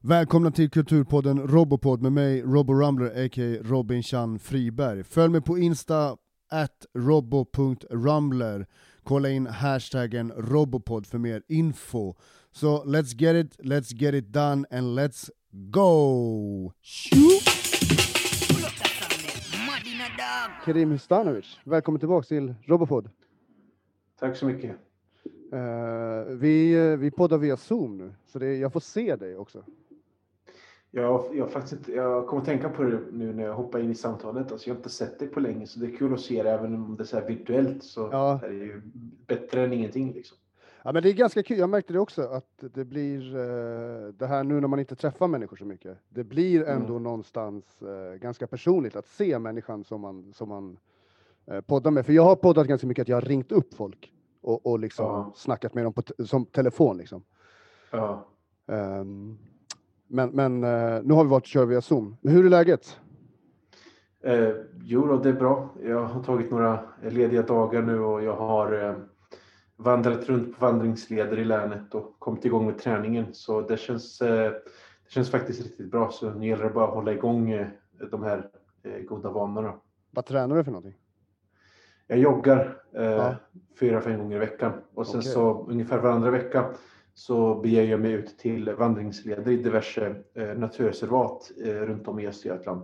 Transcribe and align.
Välkomna 0.00 0.50
till 0.50 0.70
Kulturpodden 0.70 1.48
Robopod 1.48 2.02
med 2.02 2.12
mig, 2.12 2.42
Robo 2.42 2.74
Rumbler, 2.74 3.24
a.k.a. 3.24 3.62
Robin 3.62 4.02
Chan 4.02 4.38
Friberg. 4.38 5.04
Följ 5.04 5.32
mig 5.32 5.40
på 5.40 5.58
Insta, 5.58 6.16
at 6.50 6.86
robo.rumbler. 6.94 8.66
Kolla 9.02 9.28
in 9.28 9.46
hashtaggen 9.46 10.32
Robopod 10.36 11.06
för 11.06 11.18
mer 11.18 11.42
info. 11.48 12.14
Så 12.50 12.78
so, 12.78 12.84
let's 12.84 13.14
get 13.20 13.46
it, 13.46 13.66
let's 13.66 13.94
get 13.94 14.14
it 14.14 14.32
done, 14.32 14.64
and 14.70 14.98
let's 14.98 15.30
go! 15.50 16.72
Kerim 20.64 20.90
Hustanovic, 20.90 21.58
välkommen 21.64 22.00
tillbaka 22.00 22.26
till 22.26 22.54
Robopod. 22.66 23.10
Tack 24.20 24.36
så 24.36 24.46
mycket. 24.46 24.70
Uh, 25.52 26.36
vi, 26.36 26.76
uh, 26.76 26.96
vi 26.96 27.10
poddar 27.10 27.38
via 27.38 27.56
Zoom 27.56 27.98
nu, 27.98 28.14
så 28.26 28.38
det, 28.38 28.56
jag 28.56 28.72
får 28.72 28.80
se 28.80 29.16
dig 29.16 29.36
också. 29.36 29.64
Jag, 30.90 31.24
jag, 31.32 31.50
faktiskt 31.50 31.72
inte, 31.72 31.92
jag 31.92 32.26
kommer 32.26 32.42
att 32.42 32.48
tänka 32.48 32.68
på 32.68 32.82
det 32.82 33.00
nu 33.12 33.32
när 33.32 33.44
jag 33.44 33.54
hoppar 33.54 33.78
in 33.78 33.90
i 33.90 33.94
samtalet. 33.94 34.52
Alltså 34.52 34.68
jag 34.68 34.74
har 34.74 34.78
inte 34.78 34.90
sett 34.90 35.18
dig 35.18 35.28
på 35.28 35.40
länge, 35.40 35.66
så 35.66 35.80
det 35.80 35.86
är 35.86 35.96
kul 35.96 36.14
att 36.14 36.20
se 36.20 36.42
det 36.42 36.50
även 36.50 36.74
om 36.74 36.96
det 36.96 37.02
är 37.02 37.04
så 37.04 37.20
virtuellt. 37.20 37.82
Så 37.82 38.08
ja. 38.12 38.40
är 38.44 38.48
det 38.48 38.54
ju 38.54 38.82
bättre 39.26 39.64
än 39.64 39.72
ingenting. 39.72 40.12
Liksom. 40.12 40.36
Ja, 40.82 40.92
men 40.92 41.02
det 41.02 41.08
är 41.08 41.12
ganska 41.12 41.42
kul. 41.42 41.58
Jag 41.58 41.70
märkte 41.70 41.92
det 41.92 41.98
också, 41.98 42.22
att 42.22 42.64
det 42.74 42.84
blir 42.84 43.36
uh, 43.36 44.12
det 44.12 44.26
här 44.26 44.44
nu 44.44 44.60
när 44.60 44.68
man 44.68 44.78
inte 44.78 44.96
träffar 44.96 45.28
människor 45.28 45.56
så 45.56 45.64
mycket. 45.64 45.98
Det 46.08 46.24
blir 46.24 46.64
ändå 46.64 46.92
mm. 46.92 47.02
någonstans 47.02 47.82
ganska 48.20 48.46
personligt 48.46 48.96
att 48.96 49.06
se 49.06 49.38
människan 49.38 49.84
som 49.84 50.00
man, 50.00 50.32
som 50.32 50.48
man 50.48 50.78
poddar 51.66 51.90
med. 51.90 52.06
För 52.06 52.12
jag 52.12 52.22
har 52.22 52.36
poddat 52.36 52.66
ganska 52.66 52.86
mycket 52.86 53.02
att 53.02 53.08
jag 53.08 53.16
har 53.16 53.22
ringt 53.22 53.52
upp 53.52 53.74
folk 53.74 54.12
och, 54.40 54.66
och 54.66 54.78
liksom 54.78 55.06
ja. 55.06 55.32
snackat 55.36 55.74
med 55.74 55.84
dem 55.84 55.92
på 55.92 56.02
som 56.26 56.46
telefon. 56.46 56.98
Liksom. 56.98 57.22
Ja. 57.90 58.26
Um, 58.66 59.38
men, 60.08 60.30
men 60.30 60.64
uh, 60.64 61.02
nu 61.04 61.14
har 61.14 61.24
vi 61.24 61.30
varit 61.30 61.42
och 61.42 61.48
kört 61.48 61.68
via 61.68 61.80
Zoom. 61.80 62.16
Hur 62.22 62.46
är 62.46 62.50
läget? 62.50 62.98
Eh, 64.24 64.50
jo 64.82 65.06
då, 65.06 65.16
det 65.16 65.28
är 65.28 65.32
bra. 65.32 65.68
Jag 65.82 66.04
har 66.04 66.22
tagit 66.22 66.50
några 66.50 66.80
lediga 67.02 67.42
dagar 67.42 67.82
nu 67.82 68.00
och 68.00 68.22
jag 68.22 68.36
har 68.36 68.84
eh, 68.84 68.94
vandrat 69.76 70.28
runt 70.28 70.58
på 70.58 70.66
vandringsleder 70.66 71.38
i 71.38 71.44
länet 71.44 71.94
och 71.94 72.16
kommit 72.18 72.44
igång 72.44 72.66
med 72.66 72.78
träningen. 72.78 73.26
Så 73.32 73.60
det 73.60 73.76
känns, 73.76 74.20
eh, 74.20 74.50
det 75.04 75.10
känns 75.10 75.30
faktiskt 75.30 75.62
riktigt 75.62 75.90
bra. 75.90 76.10
Så 76.10 76.30
nu 76.30 76.46
gäller 76.46 76.64
det 76.64 76.70
bara 76.70 76.88
att 76.88 76.94
hålla 76.94 77.12
igång 77.12 77.50
eh, 77.50 77.66
de 78.10 78.22
här 78.22 78.50
eh, 78.82 79.02
goda 79.02 79.30
vanorna. 79.30 79.74
Vad 80.10 80.26
tränar 80.26 80.56
du 80.56 80.64
för 80.64 80.70
någonting? 80.70 80.98
Jag 82.06 82.18
joggar 82.18 82.76
eh, 82.94 83.04
ja. 83.04 83.34
fyra, 83.80 84.00
fem 84.00 84.18
gånger 84.18 84.36
i 84.36 84.38
veckan 84.38 84.72
och 84.94 85.06
sen 85.06 85.18
okay. 85.18 85.32
så 85.32 85.66
ungefär 85.68 85.98
varandra 85.98 86.30
vecka 86.30 86.70
så 87.18 87.54
beger 87.54 87.84
jag 87.84 88.00
mig 88.00 88.12
ut 88.12 88.38
till 88.38 88.70
vandringsleder 88.70 89.52
i 89.52 89.56
diverse 89.56 90.14
eh, 90.34 90.48
naturreservat 90.48 91.50
eh, 91.64 91.72
runt 91.72 92.08
om 92.08 92.18
i 92.18 92.26
Östergötland. 92.26 92.82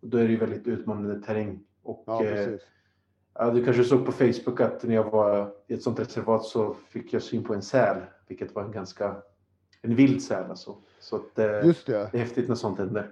Och 0.00 0.08
då 0.08 0.18
är 0.18 0.24
det 0.24 0.30
ju 0.30 0.36
väldigt 0.36 0.66
utmanande 0.66 1.20
terräng. 1.20 1.60
Och, 1.82 2.02
ja, 2.06 2.24
eh, 2.24 2.48
ja, 3.34 3.50
du 3.50 3.64
kanske 3.64 3.84
såg 3.84 4.06
på 4.06 4.12
Facebook 4.12 4.60
att 4.60 4.82
när 4.82 4.94
jag 4.94 5.10
var 5.10 5.52
i 5.66 5.74
ett 5.74 5.82
sånt 5.82 6.00
reservat 6.00 6.44
så 6.44 6.76
fick 6.88 7.12
jag 7.12 7.22
syn 7.22 7.44
på 7.44 7.54
en 7.54 7.62
säl, 7.62 7.96
vilket 8.28 8.54
var 8.54 8.64
en 8.64 8.72
ganska 8.72 9.16
en 9.82 9.94
vild 9.94 10.22
säl 10.22 10.50
alltså. 10.50 10.76
Så 11.00 11.16
att, 11.16 11.38
eh, 11.38 11.66
Just 11.66 11.86
det. 11.86 12.08
det 12.12 12.18
är 12.18 12.22
häftigt 12.22 12.48
när 12.48 12.54
sånt 12.54 12.78
händer. 12.78 13.10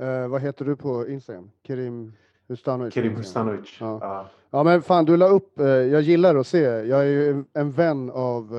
Uh, 0.00 0.28
vad 0.28 0.40
heter 0.40 0.64
du 0.64 0.76
på 0.76 1.08
Instagram? 1.08 1.50
Kerim 1.66 2.12
Hustanovic? 2.48 2.94
Kerim 2.94 3.16
Hustanovic. 3.16 3.76
Ja. 3.80 3.98
ja. 4.00 4.26
Ja. 4.50 4.62
men 4.62 4.82
fan 4.82 5.04
du 5.04 5.16
la 5.16 5.28
upp, 5.28 5.52
jag 5.56 6.02
gillar 6.02 6.36
att 6.36 6.46
se, 6.46 6.62
jag 6.62 7.00
är 7.00 7.04
ju 7.04 7.44
en 7.52 7.72
vän 7.72 8.10
av 8.10 8.56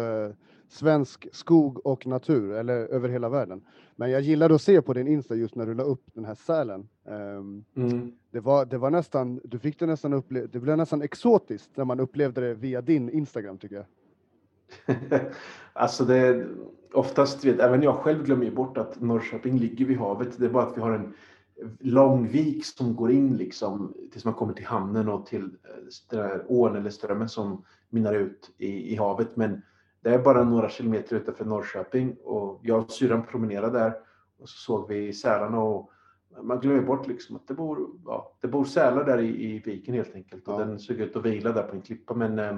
svensk 0.71 1.27
skog 1.31 1.85
och 1.85 2.07
natur, 2.07 2.53
eller 2.53 2.75
över 2.75 3.09
hela 3.09 3.29
världen. 3.29 3.61
Men 3.95 4.11
jag 4.11 4.21
gillade 4.21 4.55
att 4.55 4.61
se 4.61 4.81
på 4.81 4.93
din 4.93 5.07
Insta 5.07 5.35
just 5.35 5.55
när 5.55 5.65
du 5.65 5.73
la 5.73 5.83
upp 5.83 6.03
den 6.13 6.25
här 6.25 6.35
sälen. 6.35 6.89
Um, 7.03 7.65
mm. 7.75 8.11
det, 8.31 8.39
var, 8.39 8.65
det 8.65 8.77
var 8.77 8.89
nästan, 8.89 9.41
du 9.43 9.59
fick 9.59 9.79
det 9.79 9.85
nästan 9.85 10.13
uppleva, 10.13 10.47
det 10.51 10.59
blev 10.59 10.77
nästan 10.77 11.01
exotiskt 11.01 11.69
när 11.77 11.85
man 11.85 11.99
upplevde 11.99 12.41
det 12.41 12.53
via 12.53 12.81
din 12.81 13.09
Instagram 13.09 13.57
tycker 13.57 13.75
jag. 13.75 13.85
alltså 15.73 16.05
det, 16.05 16.47
oftast, 16.93 17.45
vet, 17.45 17.59
även 17.59 17.81
jag 17.81 17.95
själv 17.95 18.25
glömmer 18.25 18.45
ju 18.45 18.51
bort 18.51 18.77
att 18.77 19.01
Norrköping 19.01 19.57
ligger 19.57 19.85
vid 19.85 19.97
havet. 19.97 20.37
Det 20.37 20.45
är 20.45 20.49
bara 20.49 20.67
att 20.67 20.77
vi 20.77 20.81
har 20.81 20.91
en 20.91 21.13
lång 21.79 22.27
vik 22.27 22.65
som 22.65 22.95
går 22.95 23.11
in 23.11 23.37
liksom 23.37 23.93
tills 24.11 24.25
man 24.25 24.33
kommer 24.33 24.53
till 24.53 24.65
hamnen 24.65 25.09
och 25.09 25.25
till 25.25 25.43
eh, 25.43 25.49
den 26.09 26.19
här 26.19 26.45
ån 26.47 26.75
eller 26.75 26.89
strömmen 26.89 27.29
som 27.29 27.65
minnar 27.89 28.13
ut 28.13 28.51
i, 28.57 28.93
i 28.93 28.95
havet. 28.95 29.35
Men 29.35 29.61
det 30.01 30.09
är 30.09 30.19
bara 30.19 30.43
några 30.43 30.69
kilometer 30.69 31.15
utanför 31.15 31.45
Norrköping 31.45 32.15
och 32.23 32.59
jag 32.63 32.79
och 32.79 32.91
syrran 32.91 33.25
promenerade 33.25 33.79
där 33.79 33.93
och 34.39 34.49
så 34.49 34.57
såg 34.57 34.89
vi 34.89 35.13
sälarna 35.13 35.59
och 35.59 35.91
man 36.41 36.59
glömmer 36.59 36.81
bort 36.81 37.07
liksom 37.07 37.35
att 37.35 37.47
det 37.47 37.53
bor, 37.53 37.89
ja, 38.05 38.37
det 38.41 38.47
bor 38.47 38.65
sälar 38.65 39.05
där 39.05 39.17
i, 39.17 39.55
i 39.55 39.59
viken 39.59 39.93
helt 39.93 40.15
enkelt 40.15 40.47
och 40.47 40.53
ja. 40.53 40.65
den 40.65 40.79
såg 40.79 40.97
ut 40.97 41.15
att 41.15 41.25
vila 41.25 41.51
där 41.51 41.63
på 41.63 41.75
en 41.75 41.81
klippa. 41.81 42.13
Men 42.13 42.39
eh, 42.39 42.57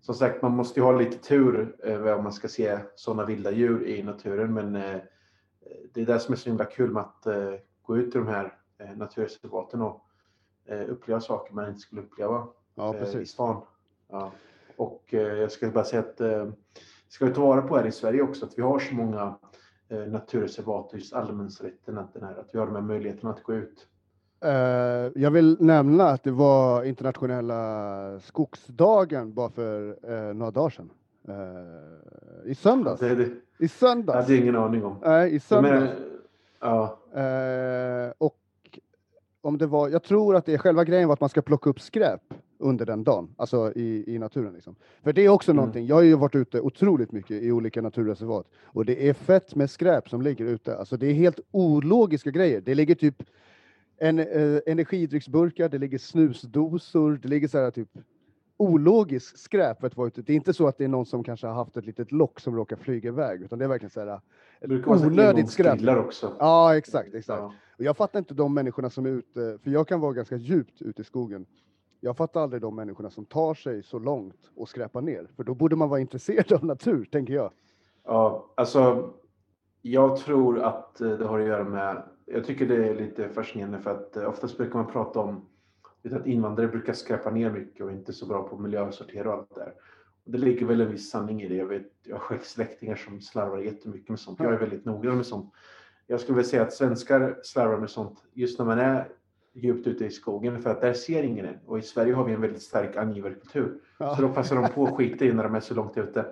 som 0.00 0.14
sagt, 0.14 0.42
man 0.42 0.56
måste 0.56 0.80
ju 0.80 0.84
ha 0.84 0.92
lite 0.92 1.18
tur 1.18 1.76
eh, 1.84 2.16
om 2.16 2.22
man 2.22 2.32
ska 2.32 2.48
se 2.48 2.78
sådana 2.94 3.24
vilda 3.24 3.50
djur 3.50 3.86
i 3.86 4.02
naturen. 4.02 4.54
Men 4.54 4.76
eh, 4.76 5.00
det 5.92 6.02
är 6.02 6.06
det 6.06 6.20
som 6.20 6.32
är 6.32 6.36
så 6.36 6.48
himla 6.48 6.64
kul 6.64 6.90
med 6.90 7.02
att 7.02 7.26
eh, 7.26 7.54
gå 7.82 7.96
ut 7.96 8.14
i 8.14 8.18
de 8.18 8.26
här 8.26 8.58
eh, 8.78 8.96
naturreservaten 8.96 9.82
och 9.82 10.06
eh, 10.64 10.90
uppleva 10.90 11.20
saker 11.20 11.54
man 11.54 11.68
inte 11.68 11.80
skulle 11.80 12.02
uppleva 12.02 12.46
ja, 12.74 12.96
eh, 12.96 13.20
i 13.20 13.26
stan. 13.26 13.62
Ja. 14.08 14.32
Och 14.80 15.14
eh, 15.14 15.20
jag 15.20 15.52
ska 15.52 15.70
bara 15.70 15.84
säga 15.84 16.00
att 16.00 16.20
eh, 16.20 16.48
ska 17.08 17.24
vi 17.24 17.34
ta 17.34 17.40
vara 17.40 17.62
på 17.62 17.76
här 17.76 17.86
i 17.86 17.92
Sverige 17.92 18.22
också, 18.22 18.46
att 18.46 18.58
vi 18.58 18.62
har 18.62 18.78
så 18.78 18.94
många 18.94 19.34
eh, 19.88 19.98
naturreservat 19.98 20.92
och 20.92 20.98
just 20.98 21.12
allemansrätten, 21.12 21.98
att, 21.98 22.14
den 22.14 22.22
här, 22.22 22.34
att 22.40 22.48
vi 22.52 22.58
har 22.58 22.66
de 22.66 22.74
här 22.74 22.82
möjligheterna 22.82 23.30
att 23.30 23.42
gå 23.42 23.54
ut. 23.54 23.86
jag 25.14 25.30
vill 25.30 25.56
nämna 25.60 26.04
att 26.04 26.24
det 26.24 26.30
var 26.30 26.84
internationella 26.84 28.20
skogsdagen 28.20 29.34
bara 29.34 29.50
för 29.50 30.32
några 30.34 30.50
dagar 30.50 30.70
sedan. 30.70 30.90
I 32.44 32.54
söndags. 32.54 33.00
Det, 33.00 33.14
det, 33.14 33.30
I 33.58 33.68
söndags. 33.68 34.14
Jag 34.16 34.22
hade 34.22 34.36
ingen 34.36 34.56
aning 34.56 34.84
om. 34.84 34.96
Nej, 35.02 35.34
i 35.34 35.40
söndags. 35.40 35.92
Ja. 36.60 36.98
och 38.18 38.38
om 39.40 39.58
det 39.58 39.66
var, 39.66 39.88
jag 39.88 40.02
tror 40.02 40.36
att 40.36 40.46
det 40.46 40.54
är 40.54 40.58
själva 40.58 40.84
grejen 40.84 41.08
var 41.08 41.12
att 41.12 41.20
man 41.20 41.28
ska 41.28 41.42
plocka 41.42 41.70
upp 41.70 41.80
skräp 41.80 42.34
under 42.60 42.86
den 42.86 43.04
dagen, 43.04 43.34
alltså 43.36 43.72
i, 43.76 44.14
i 44.14 44.18
naturen. 44.18 44.52
Liksom. 44.52 44.76
För 45.02 45.12
det 45.12 45.24
är 45.24 45.28
också 45.28 45.50
mm. 45.50 45.56
någonting, 45.56 45.86
jag 45.86 45.96
har 45.96 46.02
ju 46.02 46.14
varit 46.14 46.34
ute 46.34 46.60
otroligt 46.60 47.12
mycket 47.12 47.42
i 47.42 47.52
olika 47.52 47.82
naturreservat 47.82 48.46
och 48.64 48.84
det 48.84 49.08
är 49.08 49.14
fett 49.14 49.54
med 49.54 49.70
skräp 49.70 50.08
som 50.08 50.22
ligger 50.22 50.44
ute. 50.44 50.76
Alltså 50.76 50.96
det 50.96 51.06
är 51.06 51.12
helt 51.12 51.40
ologiska 51.50 52.30
grejer. 52.30 52.60
Det 52.60 52.74
ligger 52.74 52.94
typ 52.94 53.22
en, 53.96 54.18
eh, 54.18 54.60
energidrycksburkar, 54.66 55.68
det 55.68 55.78
ligger 55.78 55.98
snusdosor, 55.98 57.18
det 57.22 57.28
ligger 57.28 57.48
så 57.48 57.58
här 57.58 57.70
typ 57.70 57.88
ologiskt 58.56 59.38
skräp. 59.38 59.82
Vet 59.82 60.14
du, 60.14 60.22
det 60.22 60.32
är 60.32 60.36
inte 60.36 60.54
så 60.54 60.68
att 60.68 60.78
det 60.78 60.84
är 60.84 60.88
någon 60.88 61.06
som 61.06 61.24
kanske 61.24 61.46
har 61.46 61.54
haft 61.54 61.76
ett 61.76 61.86
litet 61.86 62.12
lock 62.12 62.40
som 62.40 62.56
råkar 62.56 62.76
flyga 62.76 63.08
iväg, 63.08 63.42
utan 63.42 63.58
det 63.58 63.64
är 63.64 63.68
verkligen 63.68 63.90
så 63.90 64.00
här 64.00 64.20
onödigt 64.86 65.50
skräp. 65.50 65.98
också. 65.98 66.36
Ja, 66.38 66.76
exakt, 66.76 67.14
exakt. 67.14 67.40
Ja. 67.40 67.54
Och 67.78 67.84
jag 67.84 67.96
fattar 67.96 68.18
inte 68.18 68.34
de 68.34 68.54
människorna 68.54 68.90
som 68.90 69.06
är 69.06 69.10
ute, 69.10 69.58
för 69.62 69.70
jag 69.70 69.88
kan 69.88 70.00
vara 70.00 70.12
ganska 70.12 70.36
djupt 70.36 70.82
ute 70.82 71.02
i 71.02 71.04
skogen 71.04 71.46
jag 72.00 72.16
fattar 72.16 72.40
aldrig 72.40 72.62
de 72.62 72.76
människorna 72.76 73.10
som 73.10 73.24
tar 73.24 73.54
sig 73.54 73.82
så 73.82 73.98
långt 73.98 74.50
och 74.56 74.68
skräpar 74.68 75.00
ner, 75.00 75.28
för 75.36 75.44
då 75.44 75.54
borde 75.54 75.76
man 75.76 75.88
vara 75.88 76.00
intresserad 76.00 76.52
av 76.52 76.64
natur, 76.64 77.04
tänker 77.04 77.34
jag. 77.34 77.52
Ja, 78.04 78.52
alltså 78.54 79.12
jag 79.82 80.16
tror 80.16 80.58
att 80.58 81.00
eh, 81.00 81.10
det 81.10 81.26
har 81.26 81.40
att 81.40 81.46
göra 81.46 81.64
med, 81.64 82.02
jag 82.26 82.44
tycker 82.44 82.66
det 82.66 82.88
är 82.88 82.94
lite 82.94 83.28
fascinerande 83.28 83.80
för 83.80 83.90
att 83.90 84.16
eh, 84.16 84.28
oftast 84.28 84.56
brukar 84.56 84.74
man 84.74 84.92
prata 84.92 85.20
om 85.20 85.46
att 86.12 86.26
invandrare 86.26 86.68
brukar 86.68 86.92
skräpa 86.92 87.30
ner 87.30 87.50
mycket 87.50 87.84
och 87.84 87.90
inte 87.90 88.12
så 88.12 88.26
bra 88.26 88.48
på 88.48 88.58
miljösortera 88.58 89.28
och 89.28 89.38
allt 89.38 89.54
där. 89.54 89.72
Och 90.24 90.32
det 90.32 90.38
ligger 90.38 90.66
väl 90.66 90.80
en 90.80 90.90
viss 90.90 91.10
sanning 91.10 91.42
i 91.42 91.48
det. 91.48 91.54
Jag, 91.54 91.66
vet, 91.66 91.92
jag 92.02 92.16
har 92.16 92.20
själv 92.20 92.40
släktingar 92.40 92.96
som 92.96 93.20
slarvar 93.20 93.58
jättemycket 93.58 94.08
med 94.08 94.20
sånt. 94.20 94.40
Jag 94.40 94.52
är 94.54 94.58
väldigt 94.58 94.84
noggrann 94.84 95.16
med 95.16 95.26
sånt. 95.26 95.52
Jag 96.06 96.20
skulle 96.20 96.36
vilja 96.36 96.50
säga 96.50 96.62
att 96.62 96.72
svenskar 96.72 97.40
slarvar 97.42 97.78
med 97.78 97.90
sånt 97.90 98.24
just 98.32 98.58
när 98.58 98.66
man 98.66 98.78
är 98.78 99.08
djupt 99.52 99.86
ute 99.86 100.04
i 100.04 100.10
skogen 100.10 100.62
för 100.62 100.70
att 100.70 100.80
där 100.80 100.92
ser 100.92 101.22
ingen 101.22 101.46
en. 101.46 101.58
Och 101.66 101.78
i 101.78 101.82
Sverige 101.82 102.14
har 102.14 102.24
vi 102.24 102.32
en 102.32 102.40
väldigt 102.40 102.62
stark 102.62 102.96
angivarkultur. 102.96 103.80
Ja. 103.98 104.16
Så 104.16 104.22
då 104.22 104.28
passar 104.28 104.56
de 104.56 104.68
på 104.68 104.84
att 104.84 104.96
skita 104.96 105.24
i 105.24 105.32
när 105.32 105.44
de 105.44 105.54
är 105.54 105.60
så 105.60 105.74
långt 105.74 105.98
ute. 105.98 106.26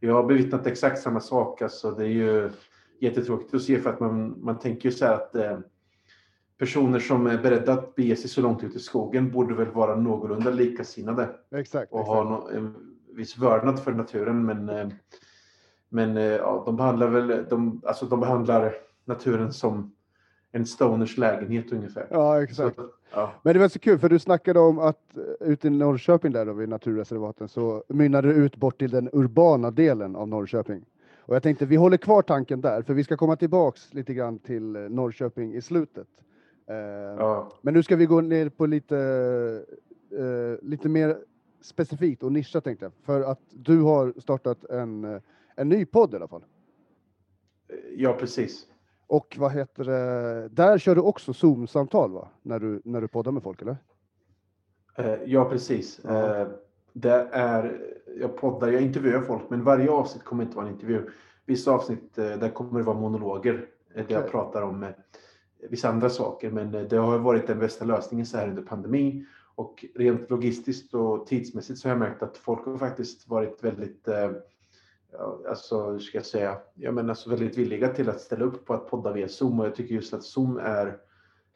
Jag 0.00 0.14
har 0.14 0.24
bevittnat 0.24 0.66
exakt 0.66 1.02
samma 1.02 1.20
sak. 1.20 1.62
Alltså, 1.62 1.90
det 1.90 2.04
är 2.04 2.08
ju 2.08 2.50
jättetråkigt 3.00 3.54
att 3.54 3.62
se 3.62 3.78
för 3.78 3.90
att 3.90 4.00
man, 4.00 4.44
man 4.44 4.58
tänker 4.58 4.88
ju 4.88 4.92
så 4.92 5.04
här 5.04 5.14
att 5.14 5.34
eh, 5.34 5.58
personer 6.58 7.00
som 7.00 7.26
är 7.26 7.38
beredda 7.38 7.72
att 7.72 7.94
bege 7.94 8.16
sig 8.16 8.30
så 8.30 8.40
långt 8.40 8.64
ut 8.64 8.76
i 8.76 8.78
skogen 8.78 9.30
borde 9.30 9.54
väl 9.54 9.70
vara 9.70 9.96
någorlunda 9.96 10.50
likasinnade. 10.50 11.28
Exakt. 11.50 11.92
Och 11.92 12.00
exakt. 12.00 12.08
ha 12.08 12.24
no, 12.24 12.56
en 12.56 12.74
viss 13.12 13.38
vördnad 13.38 13.80
för 13.80 13.92
naturen. 13.92 14.46
Men, 14.46 14.68
eh, 14.68 14.88
men 15.88 16.16
eh, 16.16 16.24
ja, 16.24 16.62
de 16.66 16.76
behandlar 16.76 17.08
väl, 17.08 17.46
de, 17.50 17.82
alltså 17.86 18.06
de 18.06 18.20
behandlar 18.20 18.74
naturen 19.04 19.52
som 19.52 19.94
en 20.52 20.66
stoners 20.66 21.16
lägenhet 21.18 21.72
ungefär. 21.72 22.06
Ja, 22.10 22.42
exakt. 22.42 22.76
Så, 22.76 22.88
ja. 23.12 23.32
Men 23.42 23.54
det 23.54 23.60
var 23.60 23.68
så 23.68 23.78
kul, 23.78 23.98
för 23.98 24.08
du 24.08 24.18
snackade 24.18 24.60
om 24.60 24.78
att 24.78 25.16
eh, 25.16 25.48
ute 25.48 25.66
i 25.66 25.70
Norrköping 25.70 26.32
där 26.32 26.46
då 26.46 26.52
vid 26.52 26.68
naturreservaten 26.68 27.48
så 27.48 27.84
mynnade 27.88 28.28
det 28.28 28.34
ut 28.34 28.56
bort 28.56 28.78
till 28.78 28.90
den 28.90 29.10
urbana 29.12 29.70
delen 29.70 30.16
av 30.16 30.28
Norrköping. 30.28 30.84
Och 31.18 31.34
jag 31.34 31.42
tänkte 31.42 31.66
vi 31.66 31.76
håller 31.76 31.96
kvar 31.96 32.22
tanken 32.22 32.60
där, 32.60 32.82
för 32.82 32.94
vi 32.94 33.04
ska 33.04 33.16
komma 33.16 33.36
tillbaks 33.36 33.94
lite 33.94 34.14
grann 34.14 34.38
till 34.38 34.76
eh, 34.76 34.82
Norrköping 34.82 35.54
i 35.54 35.62
slutet. 35.62 36.08
Eh, 36.66 36.76
Ja, 37.18 37.52
Men 37.62 37.74
nu 37.74 37.82
ska 37.82 37.96
vi 37.96 38.06
gå 38.06 38.20
ner 38.20 38.48
på 38.48 38.66
lite, 38.66 38.98
eh, 40.10 40.68
lite 40.68 40.88
mer 40.88 41.18
specifikt 41.60 42.22
och 42.22 42.32
nischat 42.32 42.64
tänkte 42.64 42.84
jag. 42.84 42.92
För 43.02 43.20
att 43.20 43.40
du 43.50 43.80
har 43.80 44.14
startat 44.20 44.64
en, 44.64 45.20
en 45.56 45.68
ny 45.68 45.86
podd 45.86 46.12
i 46.12 46.16
alla 46.16 46.28
fall. 46.28 46.44
ja 47.96 48.12
precis. 48.12 48.66
Och 49.10 49.36
vad 49.38 49.52
heter 49.52 49.84
det, 49.84 50.48
där 50.48 50.78
kör 50.78 50.94
du 50.94 51.00
också 51.00 51.32
Zoom-samtal 51.32 52.12
va? 52.12 52.28
När 52.42 52.58
du, 52.60 52.82
när 52.84 53.00
du 53.00 53.08
poddar 53.08 53.32
med 53.32 53.42
folk 53.42 53.62
eller? 53.62 53.76
Eh, 54.96 55.14
Ja, 55.26 55.44
precis. 55.44 56.00
Ja. 56.04 56.40
Eh, 56.40 56.48
Det 56.92 57.28
är, 57.32 57.80
jag 58.20 58.36
poddar, 58.36 58.68
jag 58.68 58.82
intervjuar 58.82 59.20
folk, 59.22 59.42
men 59.50 59.64
varje 59.64 59.90
avsnitt 59.90 60.24
kommer 60.24 60.42
inte 60.44 60.56
vara 60.56 60.66
en 60.66 60.72
intervju. 60.72 61.10
Vissa 61.46 61.70
avsnitt, 61.72 62.18
eh, 62.18 62.24
där 62.24 62.48
kommer 62.48 62.78
det 62.80 62.84
vara 62.86 62.98
monologer, 63.00 63.52
där 63.94 64.04
jag 64.08 64.18
Okej. 64.20 64.30
pratar 64.30 64.62
om 64.62 64.86
vissa 65.70 65.88
andra 65.88 66.08
saker. 66.08 66.50
Men 66.50 66.72
det 66.88 66.96
har 66.96 67.18
varit 67.18 67.46
den 67.46 67.58
bästa 67.58 67.84
lösningen 67.84 68.26
så 68.26 68.36
här 68.38 68.48
under 68.48 68.62
pandemin. 68.62 69.26
Och 69.54 69.84
rent 69.94 70.30
logistiskt 70.30 70.94
och 70.94 71.26
tidsmässigt 71.26 71.78
så 71.78 71.88
har 71.88 71.90
jag 71.92 71.98
märkt 71.98 72.22
att 72.22 72.36
folk 72.36 72.66
har 72.66 72.78
faktiskt 72.78 73.28
varit 73.28 73.64
väldigt, 73.64 74.08
alltså 75.48 75.90
hur 75.90 75.98
ska 75.98 76.18
jag 76.18 76.26
säga, 76.26 76.58
jag 76.74 76.94
menar 76.94 77.14
så 77.14 77.30
väldigt 77.30 77.58
villiga 77.58 77.88
till 77.88 78.08
att 78.08 78.20
ställa 78.20 78.44
upp 78.44 78.66
på 78.66 78.74
att 78.74 78.90
podda 78.90 79.12
via 79.12 79.28
Zoom. 79.28 79.60
Och 79.60 79.66
jag 79.66 79.74
tycker 79.74 79.94
just 79.94 80.14
att 80.14 80.24
Zoom 80.24 80.58
är 80.58 80.98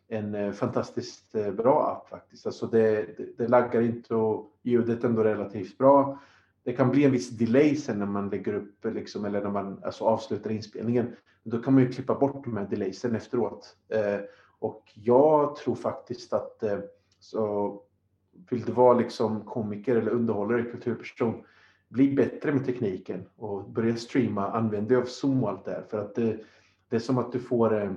en 0.09 0.35
eh, 0.35 0.53
fantastiskt 0.53 1.35
eh, 1.35 1.51
bra 1.51 1.87
app 1.87 2.09
faktiskt. 2.09 2.47
Alltså 2.47 2.67
det, 2.67 3.17
det, 3.17 3.27
det 3.39 3.49
laggar 3.49 3.81
inte 3.81 4.15
och 4.15 4.51
ljudet 4.63 5.05
är 5.05 5.09
ändå 5.09 5.25
relativt 5.25 5.79
bra. 5.79 6.19
Det 6.65 6.73
kan 6.73 6.91
bli 6.91 7.05
en 7.05 7.13
viss 7.13 7.31
delay 7.31 7.77
sen 7.77 7.99
när 7.99 8.07
man 8.07 8.29
lägger 8.29 8.55
upp 8.55 8.85
eh, 8.85 8.93
liksom, 8.93 9.25
eller 9.25 9.43
när 9.43 9.51
man 9.51 9.81
alltså, 9.85 10.05
avslutar 10.05 10.51
inspelningen. 10.51 11.17
Då 11.43 11.63
kan 11.63 11.75
man 11.75 11.83
ju 11.83 11.93
klippa 11.93 12.15
bort 12.15 12.45
de 12.45 12.57
här 12.57 12.67
delaysen 12.67 13.17
efteråt. 13.17 13.77
Eh, 13.89 14.21
och 14.59 14.83
jag 14.95 15.57
tror 15.57 15.75
faktiskt 15.75 16.33
att 16.33 16.63
eh, 16.63 16.79
så 17.21 17.81
vill 18.51 18.65
du 18.65 18.73
vara 18.73 18.99
liksom 18.99 19.41
komiker 19.45 19.97
eller 19.97 20.11
underhållare, 20.11 20.63
kulturperson, 20.63 21.45
bli 21.89 22.15
bättre 22.15 22.53
med 22.53 22.65
tekniken 22.67 23.25
och 23.37 23.71
börja 23.71 23.97
streama, 23.97 24.49
använd 24.51 24.89
dig 24.89 24.97
av 24.97 25.05
Zoom 25.05 25.45
och 25.45 25.51
allt 25.51 25.65
det. 25.65 25.83
För 25.89 25.99
att 25.99 26.15
det, 26.15 26.37
det 26.89 26.97
är 26.97 27.01
som 27.01 27.19
att 27.19 27.33
du 27.33 27.39
får 27.39 27.83
eh, 27.83 27.91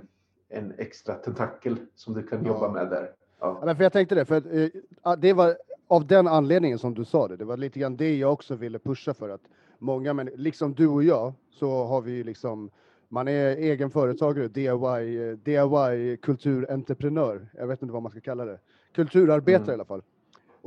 en 0.50 0.74
extra 0.78 1.16
tentakel 1.16 1.75
som 1.95 2.13
du 2.13 2.24
kan 2.24 2.45
Ja. 2.45 2.48
jobba 2.48 2.72
med 2.72 2.89
där. 2.89 3.12
Ja. 3.39 3.57
Ja, 3.60 3.66
men 3.66 3.75
för 3.75 3.84
jag 3.84 3.94
tänkte 3.94 4.16
det, 4.16 4.25
för 4.25 4.57
eh, 5.06 5.16
det 5.18 5.34
var 5.34 5.57
av 5.88 6.07
den 6.07 6.28
anledningen 6.28 6.80
som 6.80 6.94
du 6.94 7.06
sa 7.06 7.28
det. 7.28 7.36
Det 7.38 7.45
var 7.45 7.57
lite 7.57 7.80
grann 7.80 7.98
det 7.98 8.18
jag 8.18 8.34
också 8.34 8.56
ville 8.56 8.80
pusha 8.80 9.13
för 9.13 9.30
att 9.30 9.42
många, 9.80 10.13
men 10.13 10.30
liksom 10.36 10.74
du 10.74 10.88
och 10.88 11.04
jag, 11.04 11.33
så 11.51 11.83
har 11.86 12.01
vi 12.01 12.12
ju 12.12 12.24
liksom 12.24 12.69
man 13.10 13.28
är 13.28 13.56
egen 13.56 13.90
företagare, 13.92 14.48
DIY, 14.48 15.30
eh, 15.30 15.38
DIY 15.38 16.18
kulturentreprenör. 16.18 17.48
Jag 17.54 17.68
vet 17.68 17.81
inte 17.81 17.94
vad 17.94 18.01
man 18.04 18.12
ska 18.12 18.22
kalla 18.22 18.45
det. 18.45 18.60
Kulturarbetare 18.95 19.57
Mm. 19.63 19.69
i 19.69 19.74
alla 19.74 19.86
fall. 19.86 20.01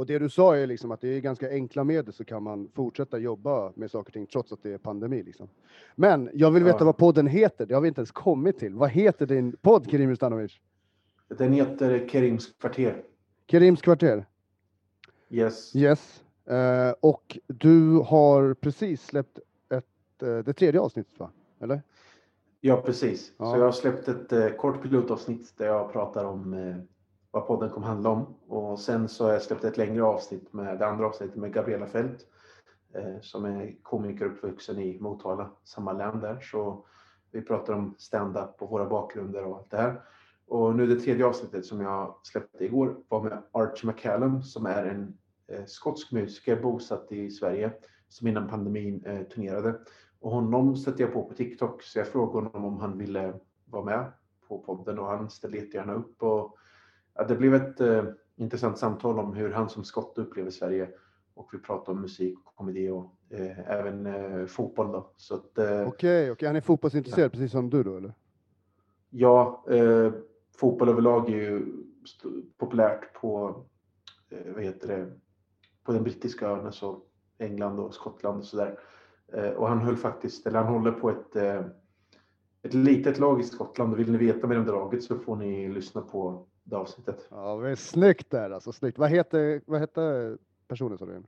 Och 0.00 0.06
det 0.06 0.18
du 0.18 0.28
sa 0.28 0.56
är 0.56 0.66
liksom 0.66 0.90
att 0.90 1.00
det 1.00 1.08
är 1.08 1.20
ganska 1.20 1.50
enkla 1.50 1.84
medel 1.84 2.12
så 2.12 2.24
kan 2.24 2.42
man 2.42 2.68
fortsätta 2.74 3.18
jobba 3.18 3.72
med 3.76 3.90
saker 3.90 4.08
och 4.10 4.12
ting 4.12 4.26
trots 4.26 4.52
att 4.52 4.62
det 4.62 4.72
är 4.72 4.78
pandemi. 4.78 5.22
Liksom. 5.22 5.48
Men 5.96 6.30
jag 6.34 6.50
vill 6.50 6.64
veta 6.64 6.76
Ja. 6.80 6.84
vad 6.84 6.96
podden 6.96 7.26
heter. 7.26 7.66
Det 7.66 7.74
har 7.74 7.80
vi 7.80 7.88
inte 7.88 8.00
ens 8.00 8.10
kommit 8.10 8.58
till. 8.58 8.74
Vad 8.74 8.90
heter 8.90 9.26
din 9.26 9.56
podd, 9.56 9.90
Kerim 9.90 10.10
Ustanovic? 10.10 10.60
Den 11.28 11.52
heter 11.52 12.08
Kerims 12.08 12.52
kvarter. 12.60 13.02
Kerims 13.46 13.82
kvarter. 13.82 14.26
Yes. 15.30 15.76
Yes. 15.76 16.24
Eh, 16.46 16.94
och 17.00 17.38
du 17.46 17.98
har 17.98 18.54
precis 18.54 19.02
släppt 19.06 19.38
ett, 19.70 20.22
eh, 20.22 20.38
det 20.38 20.52
tredje 20.52 20.80
avsnittet 20.80 21.18
va? 21.18 21.30
Eller? 21.60 21.82
Ja, 22.60 22.82
precis. 22.86 23.32
Ja. 23.38 23.52
Så 23.52 23.58
jag 23.58 23.64
har 23.64 23.72
släppt 23.72 24.08
ett 24.08 24.32
eh, 24.32 24.48
kort 24.48 24.82
pilotavsnitt 24.82 25.52
där 25.56 25.66
jag 25.66 25.92
pratar 25.92 26.24
om 26.24 26.54
vad 27.30 27.46
podden 27.46 27.70
kommer 27.70 27.86
handla 27.86 28.10
om. 28.10 28.34
Och 28.48 28.78
sen 28.78 29.08
så 29.08 29.24
har 29.24 29.32
jag 29.32 29.42
släppt 29.42 29.64
ett 29.64 29.76
längre 29.76 30.02
avsnitt 30.02 30.52
med 30.52 30.78
det 30.78 30.86
andra 30.86 31.06
avsnittet 31.06 31.36
med 31.36 31.52
Gabriella 31.52 31.86
Fält. 31.86 32.26
Eh, 32.94 33.20
som 33.20 33.44
är 33.44 33.76
komiker 33.82 34.24
uppvuxen 34.24 34.78
i 34.78 35.00
Motala, 35.00 35.50
samma 35.64 35.92
län 35.92 36.20
där. 36.20 36.40
Så 36.40 36.84
vi 37.30 37.42
pratar 37.42 37.72
om 37.72 37.94
stand-up 37.98 38.62
och 38.62 38.70
våra 38.70 38.88
bakgrunder 38.88 39.44
och 39.44 39.56
allt 39.56 39.70
det 39.70 39.76
här. 39.76 40.02
Och 40.46 40.76
nu 40.76 40.86
det 40.86 41.00
tredje 41.00 41.26
avsnittet 41.26 41.66
som 41.66 41.80
jag 41.80 42.14
släppte 42.22 42.64
igår 42.64 42.96
var 43.08 43.22
med 43.22 43.42
Archie 43.52 43.90
McCallum 43.90 44.42
som 44.42 44.66
är 44.66 44.84
en 44.84 45.18
eh, 45.48 45.64
skotsk 45.66 46.12
musiker 46.12 46.62
bosatt 46.62 47.12
i 47.12 47.30
Sverige 47.30 47.72
som 48.08 48.26
innan 48.26 48.48
pandemin 48.48 49.04
eh, 49.04 49.22
turnerade. 49.22 49.80
Och 50.20 50.30
honom 50.30 50.76
sätter 50.76 51.00
jag 51.00 51.12
på 51.12 51.24
på 51.24 51.34
TikTok 51.34 51.82
så 51.82 51.98
jag 51.98 52.08
frågade 52.08 52.48
honom 52.48 52.64
om 52.64 52.80
han 52.80 52.98
ville 52.98 53.34
vara 53.64 53.84
med 53.84 54.12
på 54.48 54.58
podden 54.58 54.98
och 54.98 55.06
han 55.06 55.30
ställde 55.30 55.58
jättegärna 55.58 55.94
upp. 55.94 56.22
Och, 56.22 56.56
ja, 57.14 57.24
det 57.24 57.36
blev 57.36 57.54
ett 57.54 57.80
eh, 57.80 58.04
intressant 58.36 58.78
samtal 58.78 59.18
om 59.18 59.34
hur 59.34 59.52
han 59.52 59.68
som 59.68 59.84
skott 59.84 60.18
upplever 60.18 60.50
Sverige 60.50 60.88
och 61.34 61.48
vi 61.52 61.58
pratade 61.58 61.96
om 61.96 62.02
musik 62.02 62.38
och 62.44 62.56
komedi 62.56 62.88
och 62.88 63.14
eh, 63.30 63.70
även 63.70 64.06
eh, 64.06 64.46
fotboll. 64.46 64.92
Då. 64.92 65.10
Så 65.16 65.34
att, 65.34 65.58
eh, 65.58 65.88
Okej, 65.88 66.30
okej. 66.30 66.46
Han 66.46 66.56
är 66.56 66.60
fotbollsintresserad 66.60 67.32
precis 67.32 67.52
som 67.52 67.70
du 67.70 67.82
då 67.82 67.96
eller? 67.96 68.14
Ja, 69.10 69.64
eh, 69.70 70.12
fotboll 70.56 70.88
överlag 70.88 71.30
är 71.30 71.36
ju 71.36 71.66
populärt 72.58 73.14
på, 73.14 73.62
eh, 74.30 74.52
vad 74.54 74.64
heter 74.64 74.88
det, 74.88 75.12
på 75.84 75.92
den 75.92 76.02
brittiska 76.02 76.48
ön, 76.48 76.66
alltså 76.66 77.00
England 77.38 77.78
och 77.80 77.94
Skottland 77.94 78.38
och 78.38 78.44
sådär. 78.44 78.78
Eh, 79.32 79.50
och 79.50 79.68
han 79.68 79.78
höll 79.78 79.96
faktiskt, 79.96 80.46
eller 80.46 80.62
han 80.62 80.74
håller 80.74 80.92
på 80.92 81.10
ett, 81.10 81.36
ett 82.62 82.74
litet 82.74 83.18
lag 83.18 83.40
i 83.40 83.44
Skottland. 83.44 83.92
Och 83.92 83.98
vill 83.98 84.12
ni 84.12 84.18
veta 84.18 84.46
mer 84.46 84.58
om 84.58 84.64
det 84.64 84.72
laget 84.72 85.02
så 85.02 85.18
får 85.18 85.36
ni 85.36 85.68
lyssna 85.68 86.00
på 86.00 86.46
det 86.70 86.76
avsnittet. 86.76 87.26
Ja, 87.30 87.56
men 87.56 87.76
snyggt 87.76 88.30
där 88.30 88.50
alltså. 88.50 88.72
Snyggt. 88.72 88.98
Vad 88.98 89.10
heter, 89.10 89.60
vad 89.66 89.80
heter 89.80 90.38
personen 90.68 90.98
sa 90.98 91.04
du? 91.06 91.22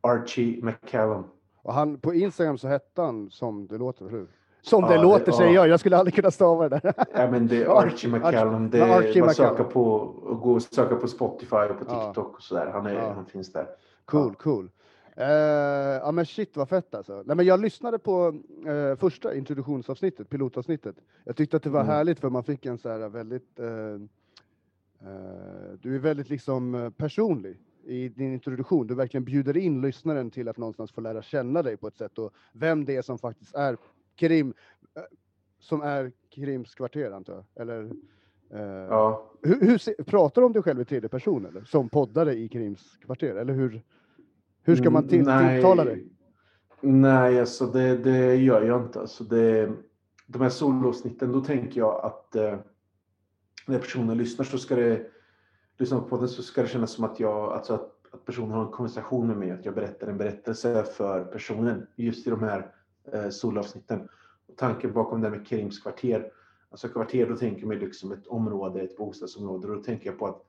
Archie 0.00 0.64
McCallum. 0.64 1.24
Och 1.62 1.72
han, 1.74 1.98
på 1.98 2.14
Instagram 2.14 2.58
så 2.58 2.68
hette 2.68 3.02
han 3.02 3.30
som 3.30 3.66
det 3.66 3.78
låter, 3.78 4.04
eller 4.04 4.18
hur? 4.18 4.26
Som 4.62 4.82
Ja, 4.82 4.88
det 4.88 4.94
det- 4.96 5.02
låter 5.02 5.32
säger 5.32 5.50
ja. 5.50 5.54
jag. 5.60 5.68
Jag 5.68 5.80
skulle 5.80 5.96
aldrig 5.96 6.14
kunna 6.14 6.30
stava 6.30 6.68
det 6.68 6.80
där. 6.82 6.94
Ja 7.14 7.30
men 7.30 7.46
det 7.46 7.62
är 7.62 7.66
Archie- 7.82 8.08
McCallum. 8.10 8.70
Det 8.70 8.78
Ja, 8.78 8.84
är 8.86 8.98
Archie 8.98 9.12
söka 9.34 9.50
McCallum. 9.52 9.72
på, 9.72 10.06
gå 10.42 10.52
och 10.52 10.62
söka 10.62 10.96
på 10.96 11.08
Spotify 11.08 11.56
och 11.56 11.78
på 11.78 11.84
Ja. 11.88 12.06
TikTok 12.06 12.34
och 12.36 12.42
sådär. 12.42 12.66
Han, 12.72 12.86
är, 12.86 12.94
Ja. 12.94 13.12
han 13.12 13.26
finns 13.26 13.52
där. 13.52 13.66
Cool, 14.04 14.34
cool. 14.34 14.70
Eh, 15.16 15.26
ja 15.26 16.12
men 16.12 16.26
shit 16.26 16.56
vad 16.56 16.68
fett 16.68 16.94
alltså. 16.94 17.22
Nej, 17.26 17.36
men 17.36 17.46
jag 17.46 17.60
lyssnade 17.60 17.98
på 17.98 18.34
eh, 18.66 18.96
första 18.98 19.34
introduktionsavsnittet, 19.34 20.28
pilotavsnittet. 20.30 20.96
Jag 21.24 21.36
tyckte 21.36 21.56
att 21.56 21.62
det 21.62 21.70
var 21.70 21.80
Mm. 21.80 21.92
härligt 21.92 22.20
för 22.20 22.30
man 22.30 22.44
fick 22.44 22.66
en 22.66 22.78
så 22.78 22.88
här 22.88 23.08
väldigt, 23.08 23.58
eh, 23.60 23.66
du 25.80 25.94
är 25.94 25.98
väldigt 25.98 26.28
liksom 26.30 26.74
eh, 26.74 26.90
personlig 26.90 27.60
i 27.84 28.08
din 28.08 28.32
introduktion. 28.32 28.86
Du 28.86 28.94
verkligen 28.94 29.24
bjuder 29.24 29.56
in 29.56 29.80
lyssnaren 29.80 30.30
till 30.30 30.48
att 30.48 30.56
någonstans 30.56 30.92
få 30.92 31.00
lära 31.00 31.22
känna 31.22 31.62
dig 31.62 31.76
på 31.76 31.88
ett 31.88 31.96
sätt 31.96 32.18
och 32.18 32.32
vem 32.52 32.84
det 32.84 32.96
är 32.96 33.02
som 33.02 33.18
faktiskt 33.18 33.54
är 33.54 33.76
Krim, 34.16 34.54
eh, 34.96 35.02
som 35.58 35.82
är 35.82 36.12
Krims 36.30 36.74
kvarter 36.74 37.10
antar 37.10 37.34
jag. 37.34 37.44
Eller, 37.62 37.84
eh, 38.50 38.60
Ja. 38.60 39.30
hur, 39.42 39.60
hur 39.60 40.04
pratar 40.04 40.42
du 40.42 40.46
om 40.46 40.52
dig 40.52 40.62
själv 40.62 40.80
i 40.80 40.84
tredje 40.84 41.08
person 41.08 41.46
eller? 41.46 41.64
Som 41.64 41.88
poddare 41.88 42.34
i 42.34 42.48
Krims 42.48 42.96
kvarter? 42.96 43.36
Eller 43.36 43.54
hur, 43.54 43.82
hur 44.62 44.76
ska 44.76 44.90
man 44.90 45.08
till, 45.08 45.20
Mm, 45.28 45.48
tilltala 45.54 45.84
dig? 45.84 46.06
Nej, 46.80 47.40
alltså 47.40 47.66
det, 47.66 47.96
det 47.96 48.36
gör 48.36 48.62
jag 48.62 48.82
inte. 48.82 49.00
Alltså 49.00 49.24
det, 49.24 49.72
de 50.26 50.42
här 50.42 50.48
soloavsnitten, 50.48 51.32
då 51.32 51.40
tänker 51.40 51.80
jag 51.80 52.04
att 52.04 52.36
eh, 52.36 52.58
när 53.66 53.78
personen 53.78 54.18
lyssnar 54.18 54.44
så 54.44 54.58
ska 54.58 54.76
det 54.76 55.06
lyssna 55.78 56.00
på 56.00 56.08
podden 56.08 56.28
så 56.28 56.42
ska 56.42 56.62
det 56.62 56.68
kännas 56.68 56.90
som 56.90 57.04
att 57.04 57.20
jag, 57.20 57.52
alltså 57.52 57.74
att, 57.74 57.92
att 58.10 58.24
personen 58.24 58.50
har 58.50 58.64
en 58.64 58.72
konversation 58.72 59.26
med 59.26 59.36
mig, 59.36 59.50
att 59.50 59.64
jag 59.64 59.74
berättar 59.74 60.06
en 60.06 60.18
berättelse 60.18 60.84
för 60.84 61.24
personen 61.24 61.86
just 61.96 62.26
i 62.26 62.30
de 62.30 62.42
här 62.42 62.72
eh, 63.12 63.28
soloavsnitten. 63.28 64.08
Och 64.48 64.56
tanken 64.56 64.92
bakom 64.92 65.20
det 65.20 65.30
med 65.30 65.46
Kerims 65.46 65.78
kvarter, 65.78 66.30
alltså 66.70 66.88
kvarter, 66.88 67.28
då 67.28 67.36
tänker 67.36 67.66
man 67.66 67.78
liksom 67.78 68.12
ett 68.12 68.26
område, 68.26 68.80
ett 68.80 68.96
bostadsområde, 68.96 69.68
och 69.68 69.76
då 69.76 69.82
tänker 69.82 70.06
jag 70.06 70.18
på 70.18 70.26
att 70.26 70.42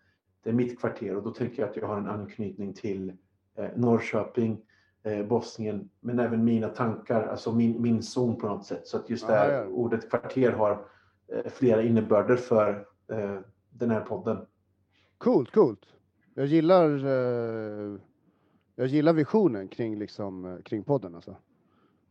det 0.43 0.49
är 0.49 0.53
mitt 0.53 0.79
kvarter 0.79 1.15
och 1.15 1.23
då 1.23 1.31
tänker 1.31 1.61
jag 1.61 1.69
att 1.69 1.75
jag 1.75 1.87
har 1.87 1.97
en 1.97 2.07
anknytning 2.07 2.73
till 2.73 3.13
eh, 3.55 3.69
Norrköping, 3.75 4.61
eh, 5.03 5.25
Bosnien, 5.25 5.89
men 5.99 6.19
även 6.19 6.43
mina 6.43 6.69
tankar, 6.69 7.27
alltså 7.27 7.51
min, 7.51 7.81
min 7.81 8.03
zon 8.03 8.35
på 8.35 8.47
något 8.47 8.65
sätt. 8.65 8.87
Så 8.87 8.97
att 8.97 9.09
just 9.09 9.27
det 9.27 9.33
här 9.33 9.67
ordet 9.67 10.09
kvarter 10.09 10.51
har 10.51 10.85
eh, 11.27 11.51
flera 11.51 11.81
innebörder 11.81 12.35
för 12.35 12.85
eh, 13.11 13.39
den 13.69 13.89
här 13.89 14.01
podden. 14.01 14.37
Coolt, 15.17 15.51
coolt. 15.51 15.85
Jag 16.33 16.45
gillar, 16.45 17.05
eh, 17.05 17.95
jag 18.75 18.87
gillar 18.87 19.13
visionen 19.13 19.67
kring, 19.67 19.99
liksom, 19.99 20.45
eh, 20.45 20.61
kring 20.61 20.83
podden 20.83 21.15
alltså. 21.15 21.35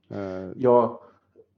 Eh, 0.08 0.50
Jag, 0.56 0.98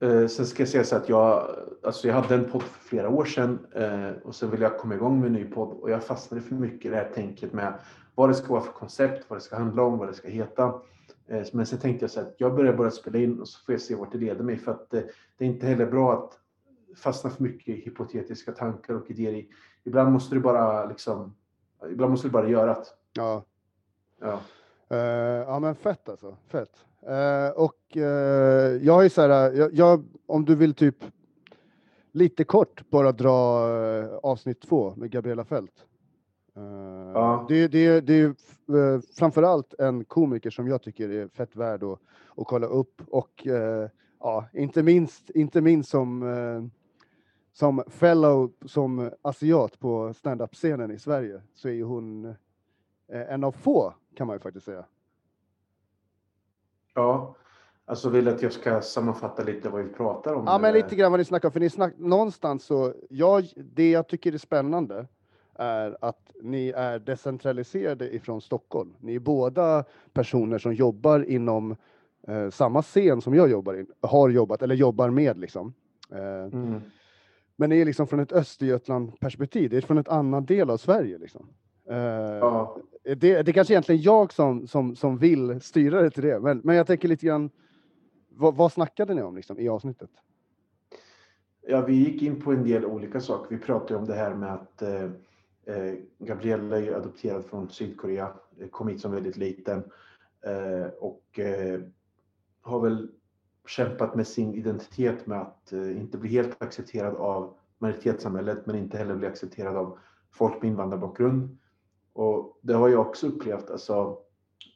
eh, 0.00 0.26
sen 0.26 0.46
ska 0.46 0.62
jag 0.62 0.68
säga 0.68 0.84
så 0.84 0.96
att 0.96 1.08
jag, 1.08 1.56
alltså 1.82 2.08
jag 2.08 2.14
hade 2.14 2.34
en 2.34 2.50
podd 2.50 2.62
för 2.62 2.80
flera 2.88 3.08
år 3.08 3.24
sedan 3.24 3.58
eh, 3.74 4.10
och 4.24 4.34
sen 4.34 4.50
ville 4.50 4.64
jag 4.64 4.78
komma 4.78 4.94
igång 4.94 5.20
med 5.20 5.26
en 5.26 5.32
ny 5.32 5.44
podd 5.44 5.68
och 5.72 5.90
jag 5.90 6.04
fastnade 6.04 6.42
för 6.42 6.54
mycket 6.54 6.86
i 6.86 6.88
det 6.88 6.96
här 6.96 7.10
tänket 7.14 7.52
med 7.52 7.74
vad 8.14 8.30
det 8.30 8.34
ska 8.34 8.52
vara 8.52 8.62
för 8.62 8.72
koncept, 8.72 9.24
vad 9.30 9.36
det 9.38 9.42
ska 9.42 9.56
handla 9.56 9.82
om, 9.82 9.98
vad 9.98 10.08
det 10.08 10.14
ska 10.14 10.28
heta. 10.28 10.80
Men 11.52 11.66
sen 11.66 11.78
tänkte 11.78 12.02
jag 12.04 12.10
så 12.10 12.20
att 12.20 12.34
jag 12.38 12.54
börjar 12.54 12.76
bara 12.76 12.90
spela 12.90 13.18
in 13.18 13.40
och 13.40 13.48
så 13.48 13.64
får 13.64 13.72
jag 13.72 13.80
se 13.80 13.94
vart 13.94 14.12
det 14.12 14.18
leder 14.18 14.44
mig. 14.44 14.56
För 14.58 14.72
att 14.72 14.90
det 14.90 15.04
är 15.38 15.48
inte 15.48 15.66
heller 15.66 15.86
bra 15.86 16.12
att 16.12 16.38
fastna 16.96 17.30
för 17.30 17.42
mycket 17.42 17.68
i 17.68 17.80
hypotetiska 17.80 18.52
tankar 18.52 18.94
och 18.94 19.10
idéer. 19.10 19.46
Ibland 19.84 20.12
måste 20.12 20.34
du 20.34 20.40
bara 20.40 20.86
liksom, 20.86 21.34
ibland 21.90 22.10
måste 22.10 22.28
du 22.28 22.32
bara 22.32 22.48
göra 22.48 22.74
det. 22.74 22.84
Ja. 23.12 23.44
Ja. 24.20 24.40
Eh, 24.90 24.98
ja 25.46 25.58
men 25.58 25.74
fett 25.74 26.08
alltså, 26.08 26.36
fett. 26.46 26.84
Eh, 27.02 27.50
och 27.56 27.96
eh, 27.96 28.72
jag 28.82 29.04
är 29.04 29.08
så 29.08 29.20
här, 29.20 29.52
jag, 29.52 29.74
jag, 29.74 30.04
om 30.26 30.44
du 30.44 30.54
vill 30.54 30.74
typ 30.74 31.04
lite 32.12 32.44
kort 32.44 32.90
bara 32.90 33.12
dra 33.12 33.34
avsnitt 34.22 34.60
två 34.60 34.94
med 34.96 35.10
Gabriella 35.10 35.44
Fält. 35.44 35.84
Ja. 37.14 37.46
Det, 37.48 37.68
det, 37.68 38.00
det 38.00 38.20
är 38.20 38.34
framförallt 39.18 39.74
en 39.78 40.04
komiker 40.04 40.50
som 40.50 40.68
jag 40.68 40.82
tycker 40.82 41.08
är 41.08 41.28
fett 41.28 41.56
värd 41.56 41.82
att, 41.82 41.98
att 42.36 42.46
kolla 42.46 42.66
upp 42.66 43.02
och 43.10 43.46
ja, 44.20 44.48
inte 44.52 44.82
minst, 44.82 45.30
inte 45.30 45.60
minst 45.60 45.90
som, 45.90 46.22
som 47.58 47.82
fellow, 47.88 48.52
som 48.66 49.10
asiat 49.22 49.78
på 49.80 50.14
stand-up-scenen 50.14 50.90
i 50.90 50.98
Sverige 50.98 51.42
så 51.54 51.68
är 51.68 51.72
ju 51.72 51.82
hon 51.82 52.24
eh, 53.12 53.32
en 53.32 53.44
av 53.44 53.52
få 53.52 53.94
kan 54.14 54.26
man 54.26 54.36
ju 54.36 54.40
faktiskt 54.40 54.66
säga. 54.66 54.84
ja. 56.94 57.34
Alltså 57.84 58.08
vill 58.08 58.28
att 58.28 58.42
jag 58.42 58.52
ska 58.52 58.80
sammanfatta 58.80 59.42
lite 59.42 59.68
vad 59.68 59.84
vi 59.84 59.88
pratar 59.88 60.34
om? 60.34 60.44
Ja, 60.46 60.58
men 60.58 60.74
lite 60.74 60.96
grann 60.96 61.12
vad 61.12 61.20
ni 61.20 61.24
snackar 61.24 61.48
om, 61.48 61.52
för 61.52 61.60
ni 61.60 61.70
snack, 61.70 61.94
någonstans 61.96 62.64
så, 62.64 62.94
jag, 63.10 63.44
det 63.56 63.90
jag 63.90 64.08
tycker 64.08 64.32
är 64.32 64.38
spännande 64.38 65.06
är 65.54 65.96
att 66.00 66.32
ni 66.42 66.68
är 66.68 66.98
decentraliserade 66.98 68.14
ifrån 68.14 68.40
Stockholm. 68.40 68.94
Ni 69.00 69.14
är 69.14 69.20
båda 69.20 69.84
personer 70.12 70.58
som 70.58 70.74
jobbar 70.74 71.30
inom 71.30 71.76
eh, 72.28 72.50
samma 72.50 72.82
scen 72.82 73.20
som 73.20 73.34
jag 73.34 73.50
jobbar 73.50 73.74
i, 73.74 73.86
har 74.00 74.28
jobbat 74.28 74.62
eller 74.62 74.74
jobbar 74.74 75.10
med 75.10 75.38
liksom. 75.38 75.74
Eh, 76.10 76.52
Mm. 76.52 76.80
Men 77.60 77.70
ni 77.70 77.80
är 77.80 77.84
liksom 77.84 78.06
från 78.06 78.20
ett 78.20 78.32
Östergötland-perspektiv, 78.32 79.70
det 79.70 79.76
är 79.76 79.80
från 79.80 79.98
ett 79.98 80.08
annan 80.08 80.44
del 80.44 80.70
av 80.70 80.76
Sverige 80.76 81.18
liksom. 81.18 81.46
Eh, 81.90 81.96
Ja. 81.96 82.76
det, 83.02 83.14
det 83.14 83.48
är 83.48 83.52
kanske 83.52 83.74
egentligen 83.74 84.02
jag 84.02 84.32
som, 84.32 84.66
som, 84.66 84.96
som 84.96 85.18
vill 85.18 85.60
styra 85.60 86.02
det 86.02 86.10
till 86.10 86.22
det, 86.22 86.40
men, 86.40 86.60
men 86.64 86.76
jag 86.76 86.86
tänker 86.86 87.08
lite 87.08 87.26
grann, 87.26 87.50
vad, 88.28 88.54
vad 88.54 88.72
snackade 88.72 89.14
ni 89.14 89.22
om 89.22 89.36
liksom, 89.36 89.58
i 89.58 89.68
avsnittet? 89.68 90.10
Ja, 91.66 91.80
vi 91.80 91.94
gick 91.94 92.22
in 92.22 92.40
på 92.40 92.52
en 92.52 92.64
del 92.64 92.84
olika 92.86 93.20
saker. 93.20 93.56
Vi 93.56 93.62
pratade 93.62 94.00
om 94.00 94.06
det 94.06 94.14
här 94.14 94.34
med 94.34 94.52
att 94.54 94.82
eh, 94.82 95.04
eh, 95.64 95.94
Gabriella 96.18 96.78
är 96.78 96.92
adopterad 96.92 97.44
från 97.44 97.70
Sydkorea, 97.70 98.28
eh, 98.60 98.68
kom 98.68 98.88
hit 98.88 99.00
som 99.00 99.12
väldigt 99.12 99.36
liten 99.36 99.78
eh, 100.46 100.86
och 101.00 101.38
eh, 101.38 101.80
har 102.60 102.80
väl 102.80 103.08
kämpat 103.68 104.14
med 104.14 104.26
sin 104.26 104.54
identitet 104.54 105.26
med 105.26 105.40
att 105.40 105.72
eh, 105.72 106.00
inte 106.00 106.18
bli 106.18 106.30
helt 106.30 106.62
accepterad 106.62 107.16
av 107.16 107.54
majoritetssamhället 107.78 108.66
men 108.66 108.76
inte 108.76 108.98
heller 108.98 109.14
bli 109.14 109.26
accepterad 109.26 109.76
av 109.76 109.98
folk 110.30 110.62
med 110.62 110.68
invandrarbakgrund. 110.70 111.58
Och 112.12 112.58
det 112.62 112.74
har 112.74 112.88
jag 112.88 113.00
också 113.00 113.26
upplevt 113.26 113.70
alltså, 113.70 114.18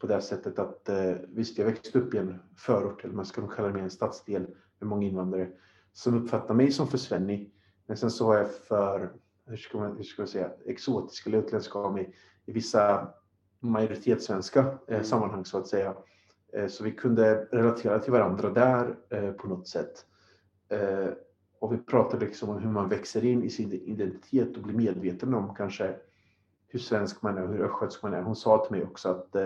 på 0.01 0.07
det 0.07 0.21
sättet 0.21 0.59
att 0.59 0.89
eh, 0.89 1.13
visst, 1.29 1.59
jag 1.59 1.67
växte 1.67 1.99
upp 1.99 2.15
i 2.15 2.19
en 2.19 2.39
förort, 2.57 3.05
eller 3.05 3.15
man 3.15 3.27
ska 3.27 3.41
nog 3.41 3.53
kalla 3.53 3.69
det 3.69 3.75
mer 3.75 3.83
en 3.83 3.91
stadsdel 3.91 4.47
med 4.79 4.89
många 4.89 5.07
invandrare 5.07 5.49
som 5.93 6.25
uppfattar 6.25 6.55
mig 6.55 6.73
som 6.73 6.89
för 6.89 6.99
svennig. 6.99 7.55
Men 7.87 7.97
sen 7.97 8.11
så 8.11 8.27
har 8.27 8.37
jag 8.37 8.55
för, 8.55 9.13
hur 9.47 9.57
ska 9.57 9.79
man, 9.79 9.97
hur 9.97 10.05
ska 10.05 10.23
man 10.23 10.29
säga, 10.29 10.51
exotisk 10.67 11.27
eller 11.27 11.39
utländsk 11.39 11.77
av 11.77 11.95
mig 11.95 12.15
i 12.47 12.53
vissa 12.53 13.09
majoritetssvenska 13.61 14.61
eh, 14.61 14.77
Mm. 14.89 15.05
sammanhang 15.05 15.45
så 15.45 15.59
att 15.59 15.67
säga. 15.67 15.95
Eh, 16.57 16.67
så 16.67 16.85
vi 16.85 16.93
kunde 16.93 17.47
relatera 17.51 17.99
till 17.99 18.13
varandra 18.13 18.51
där 18.51 18.97
eh, 19.11 19.31
på 19.31 19.49
något 19.49 19.69
sätt. 19.69 20.07
Eh, 20.69 21.09
och 21.59 21.73
vi 21.73 21.79
pratade 21.79 22.27
liksom 22.27 22.49
om 22.49 22.59
hur 22.59 22.71
man 22.71 22.89
växer 22.89 23.25
in 23.25 23.43
i 23.43 23.51
sin 23.51 23.73
identitet 23.73 24.57
och 24.57 24.63
blir 24.63 24.77
medveten 24.77 25.35
om 25.35 25.55
kanske 25.55 25.95
hur 26.69 26.79
svensk 26.79 27.23
man 27.23 27.39
är 27.39 27.43
och 27.43 27.49
hur 27.49 27.65
östgötsk 27.65 28.03
man 28.03 28.15
är. 28.15 28.23
Hon 28.23 28.37
sa 28.37 28.65
till 28.65 28.77
mig 28.77 28.85
också 28.85 29.09
att 29.09 29.37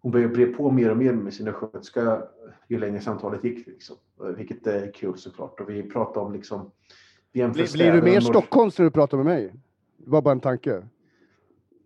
hon 0.00 0.12
började 0.12 0.34
bre 0.34 0.46
på 0.46 0.70
mer 0.70 0.90
och 0.90 0.96
mer 0.96 1.12
med 1.12 1.34
sin 1.34 1.48
östgötska 1.48 2.22
ju 2.68 2.78
längre 2.78 3.00
samtalet 3.00 3.44
gick. 3.44 3.66
Liksom. 3.66 3.96
Vilket 4.36 4.66
är 4.66 4.92
kul 4.92 5.18
såklart. 5.18 5.60
Och 5.60 5.70
vi 5.70 5.82
pratade 5.82 6.26
om 6.26 6.32
liksom... 6.32 6.70
Blir, 7.32 7.72
blir 7.72 7.92
du 7.92 8.02
mer 8.02 8.16
och 8.16 8.22
norr- 8.22 8.30
Stockholms 8.30 8.78
när 8.78 8.84
du 8.84 8.90
pratar 8.90 9.16
med 9.16 9.26
mig? 9.26 9.54
Det 9.96 10.10
var 10.10 10.22
bara 10.22 10.32
en 10.32 10.40
tanke. 10.40 10.82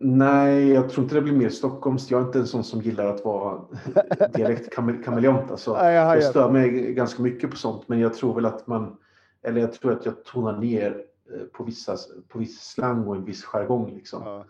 Nej, 0.01 0.69
jag 0.71 0.89
tror 0.89 1.03
inte 1.03 1.15
det 1.15 1.21
blir 1.21 1.33
mer 1.33 1.49
Stockholms. 1.49 2.11
Jag 2.11 2.21
är 2.21 2.25
inte 2.25 2.39
en 2.39 2.47
sån 2.47 2.63
som 2.63 2.81
gillar 2.81 3.05
att 3.05 3.25
vara 3.25 3.61
dialektkameleont. 4.33 5.51
Alltså, 5.51 5.71
jag 6.15 6.23
stör 6.23 6.51
mig 6.51 6.93
ganska 6.93 7.23
mycket 7.23 7.51
på 7.51 7.55
sånt, 7.57 7.87
men 7.87 7.99
jag 7.99 8.13
tror 8.13 8.33
väl 8.35 8.45
att 8.45 8.67
man, 8.67 8.97
eller 9.43 9.61
jag 9.61 9.73
tror 9.73 9.91
att 9.91 10.05
jag 10.05 10.23
tonar 10.23 10.57
ner 10.57 11.03
eh, 11.33 11.41
på, 11.53 11.63
vissa, 11.63 11.97
på 12.27 12.39
viss 12.39 12.59
slang 12.61 13.07
och 13.07 13.15
en 13.15 13.25
viss 13.25 13.43
jargong. 13.43 13.93
Liksom. 13.95 14.21
Ja, 14.25 14.45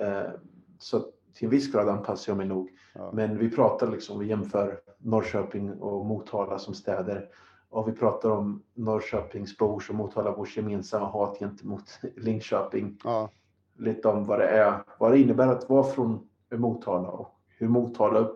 Eh, 0.00 0.30
Så 0.78 1.00
till 1.34 1.44
en 1.44 1.50
viss 1.50 1.72
grad 1.72 1.88
anpassar 1.88 2.30
jag 2.32 2.36
mig 2.36 2.46
nog. 2.46 2.70
ja. 2.94 3.10
Men 3.12 3.38
vi 3.38 3.50
pratar 3.50 3.90
liksom, 3.90 4.18
vi 4.18 4.26
jämför 4.26 4.78
Norrköping 4.98 5.72
och 5.72 6.06
Motala 6.06 6.58
som 6.58 6.74
städer. 6.74 7.28
Och 7.70 7.88
vi 7.88 7.92
pratar 7.92 8.30
om 8.30 8.62
Norrköpingsbors 8.74 9.88
och 9.90 9.94
Motalabors 9.96 10.56
gemensamma 10.56 11.06
hat 11.06 11.38
gentemot 11.38 12.00
Linköping. 12.16 12.98
ja. 13.04 13.30
Lite 13.78 14.08
om 14.08 14.24
vad 14.26 14.38
det 14.38 14.48
är, 14.48 14.74
vad 14.98 15.12
det 15.12 15.18
innebär 15.18 15.48
att 15.48 15.68
vara 15.68 15.84
från 15.84 16.28
Motala 16.50 17.08
och 17.08 17.28
hur 17.58 17.68
Motala, 17.68 18.28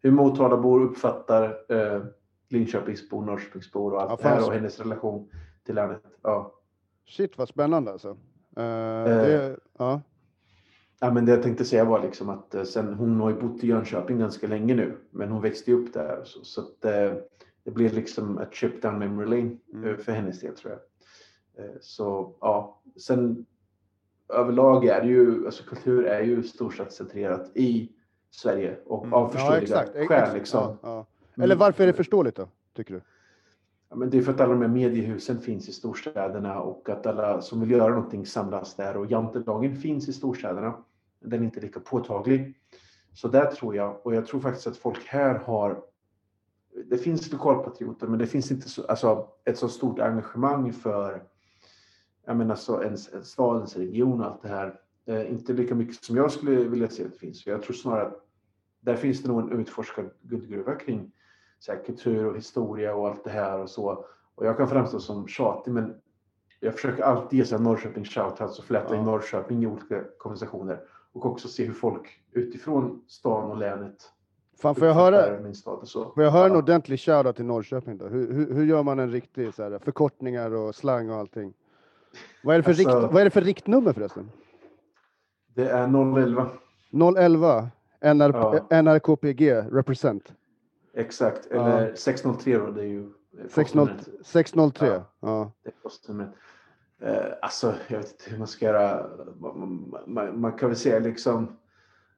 hur 0.00 0.10
Motalabor 0.10 0.82
uppfattar 0.82 1.56
eh, 1.68 2.02
Linköpingsbor, 2.48 3.24
Norrköpingsbor 3.24 3.92
och 3.94 4.02
allt 4.02 4.10
Ja, 4.10 4.16
det 4.28 4.34
här 4.34 4.46
och 4.46 4.52
hennes 4.52 4.80
relation 4.80 5.30
till 5.64 5.74
länet. 5.74 6.02
Ja. 6.22 6.54
Shit 7.06 7.38
vad 7.38 7.48
spännande 7.48 7.92
alltså. 7.92 8.08
Eh, 8.56 9.04
det, 9.04 9.56
ja. 9.78 10.00
Ja, 11.00 11.10
men 11.12 11.24
det 11.26 11.32
jag 11.32 11.42
tänkte 11.42 11.64
säga 11.64 11.84
var 11.84 12.02
liksom 12.02 12.28
att 12.28 12.54
eh, 12.54 12.62
sen, 12.62 12.94
hon 12.94 13.20
har 13.20 13.30
ju 13.30 13.40
bott 13.40 13.64
i 13.64 13.66
Jönköping 13.66 14.18
ganska 14.18 14.46
länge 14.46 14.74
nu, 14.74 14.96
men 15.10 15.28
hon 15.30 15.42
växte 15.42 15.72
upp 15.72 15.92
där. 15.92 16.20
Så, 16.24 16.44
så 16.44 16.60
att, 16.60 16.84
eh, 16.84 17.12
det 17.64 17.70
blir 17.70 17.90
liksom 17.90 18.38
ett 18.38 18.52
trip 18.52 18.82
down 18.82 18.98
memory 18.98 19.26
lane 19.26 19.56
Mm. 19.72 19.90
eh, 19.90 19.96
för 19.96 20.12
hennes 20.12 20.40
del 20.40 20.54
tror 20.56 20.72
jag. 20.72 20.80
Så 21.80 22.34
ja, 22.40 22.80
sen 22.96 23.46
överlag 24.28 24.84
är 24.86 25.00
det 25.00 25.06
ju, 25.08 25.46
alltså 25.46 25.64
kultur 25.64 26.04
är 26.04 26.20
ju 26.22 26.42
storstadscentrerat 26.42 27.50
i 27.54 27.92
Sverige 28.30 28.78
och 28.86 29.02
Mm. 29.02 29.14
av 29.14 29.22
Ja, 29.22 29.28
förståeliga. 29.38 29.82
Ex- 29.94 30.08
skäl. 30.08 30.34
Liksom. 30.34 30.60
Ja, 30.60 30.76
ja. 30.82 31.06
Mm. 31.36 31.44
Eller 31.44 31.56
varför 31.56 31.82
är 31.82 31.86
det 31.86 31.92
förståeligt 31.92 32.36
då, 32.36 32.48
tycker 32.76 32.94
du? 32.94 33.00
Ja, 33.90 33.96
men 33.96 34.10
det 34.10 34.18
är 34.18 34.22
för 34.22 34.32
att 34.32 34.40
alla 34.40 34.52
de 34.52 34.60
här 34.62 34.68
mediehusen 34.68 35.40
finns 35.40 35.68
i 35.68 35.72
storstäderna 35.72 36.60
och 36.60 36.88
att 36.88 37.06
alla 37.06 37.40
som 37.40 37.60
vill 37.60 37.70
göra 37.70 37.94
någonting 37.94 38.26
samlas 38.26 38.76
där 38.76 38.96
och 38.96 39.06
jantelagen 39.10 39.76
finns 39.76 40.08
i 40.08 40.12
storstäderna. 40.12 40.74
Den 41.20 41.40
är 41.40 41.44
inte 41.44 41.60
lika 41.60 41.80
påtaglig. 41.80 42.54
Så 43.14 43.28
där 43.28 43.46
tror 43.46 43.76
jag, 43.76 44.06
och 44.06 44.14
jag 44.14 44.26
tror 44.26 44.40
faktiskt 44.40 44.66
att 44.66 44.76
folk 44.76 45.06
här 45.06 45.34
har 45.38 45.82
det 46.86 46.98
finns 46.98 47.32
lokalpatrioter, 47.32 48.06
men 48.06 48.18
det 48.18 48.26
finns 48.26 48.50
inte 48.50 48.68
så, 48.68 48.86
alltså, 48.86 49.28
ett 49.44 49.58
så 49.58 49.68
stort 49.68 49.98
engagemang 50.00 50.72
för 50.72 51.22
jag 52.28 52.36
menar, 52.36 52.54
så 52.54 52.82
ens, 52.82 53.12
en 53.14 53.24
stadens 53.24 53.76
region 53.76 54.20
och 54.20 54.26
allt 54.26 54.42
det 54.42 54.48
här. 54.48 54.80
Eh, 55.06 55.32
inte 55.32 55.52
lika 55.52 55.74
mycket 55.74 56.04
som 56.04 56.16
jag 56.16 56.30
skulle 56.32 56.50
vilja 56.64 56.88
se 56.88 57.04
att 57.04 57.12
det 57.12 57.18
finns. 57.18 57.46
Jag 57.46 57.62
tror 57.62 57.74
snarare 57.74 58.06
att 58.06 58.24
där 58.80 58.96
finns 58.96 59.22
det 59.22 59.28
nog 59.28 59.40
en 59.40 59.60
utforskad 59.60 60.10
guldgruva 60.22 60.74
kring 60.74 61.12
så 61.58 61.72
här, 61.72 61.84
kultur 61.84 62.26
och 62.26 62.36
historia 62.36 62.94
och 62.94 63.08
allt 63.08 63.24
det 63.24 63.30
här 63.30 63.58
och 63.60 63.70
så. 63.70 64.04
Och 64.34 64.46
jag 64.46 64.56
kan 64.56 64.68
framstå 64.68 65.00
som 65.00 65.28
tjatig, 65.28 65.72
men 65.72 65.94
jag 66.60 66.74
försöker 66.74 67.02
alltid 67.02 67.38
ge 67.38 67.44
så 67.44 67.56
här 67.56 67.62
Norrköping 67.62 68.04
shoutouts 68.04 68.58
och 68.58 68.64
fläta 68.64 68.94
Ja. 68.94 68.98
in 69.00 69.04
Norrköping 69.04 69.62
i 69.62 69.66
olika 69.66 70.04
konversationer. 70.18 70.80
Och 71.12 71.26
också 71.26 71.48
se 71.48 71.64
hur 71.64 71.72
folk 71.74 72.20
utifrån 72.32 73.02
stan 73.06 73.50
och 73.50 73.56
länet 73.56 74.10
Fan, 74.60 74.74
får 74.74 74.86
jag 74.86 74.94
höra, 74.94 75.40
min 75.40 75.54
stad 75.54 75.78
och 75.78 75.88
så. 75.88 76.12
får 76.14 76.22
jag 76.24 76.30
höra 76.30 76.46
en 76.46 76.52
Ja. 76.52 76.58
ordentlig 76.58 77.00
shoutout 77.00 77.36
till 77.36 77.44
Norrköping 77.44 77.98
då? 77.98 78.06
Hur, 78.06 78.32
hur, 78.32 78.54
hur 78.54 78.64
gör 78.64 78.82
man 78.82 78.98
en 78.98 79.10
riktig 79.12 79.54
så 79.54 79.62
här, 79.62 79.78
förkortningar 79.78 80.54
och 80.54 80.74
slang 80.74 81.10
och 81.10 81.16
allting? 81.16 81.54
Vad 82.42 82.54
är 82.54 82.58
det 82.58 82.62
för, 82.62 82.70
Alltså- 82.70 83.00
rikt, 83.00 83.12
vad 83.12 83.20
är 83.20 83.24
det 83.24 83.30
för 83.30 83.40
riktnummer 83.40 83.92
förresten? 83.92 84.30
Det 85.54 85.68
är 85.68 85.86
011. 85.86 86.48
011 87.16 87.68
NR, 88.00 88.30
Ja. 88.34 88.66
NRKPG 88.82 89.52
represent. 89.72 90.32
Exakt. 90.94 91.48
Ja. 91.50 91.56
Eller 91.68 91.94
603 91.94 92.58
då, 92.58 92.70
det 92.70 92.80
är 92.80 92.86
ju 92.86 93.00
eh, 93.02 93.08
60, 93.48 93.54
postnumret. 93.54 94.08
603. 94.24 94.86
Ja. 94.88 95.04
Ja. 95.20 95.52
Det 95.62 95.68
är 95.68 95.74
postnumret. 95.82 96.28
Eh, 97.02 97.16
alltså, 97.42 97.74
jag 97.88 97.98
vet 97.98 98.10
inte 98.12 98.30
hur 98.30 98.38
man 98.38 98.46
ska 98.46 98.64
göra. 98.66 99.06
Man, 99.40 99.94
man, 100.06 100.40
man 100.40 100.52
kan 100.52 100.68
väl 100.68 100.76
säga 100.78 100.98
liksom. 100.98 101.56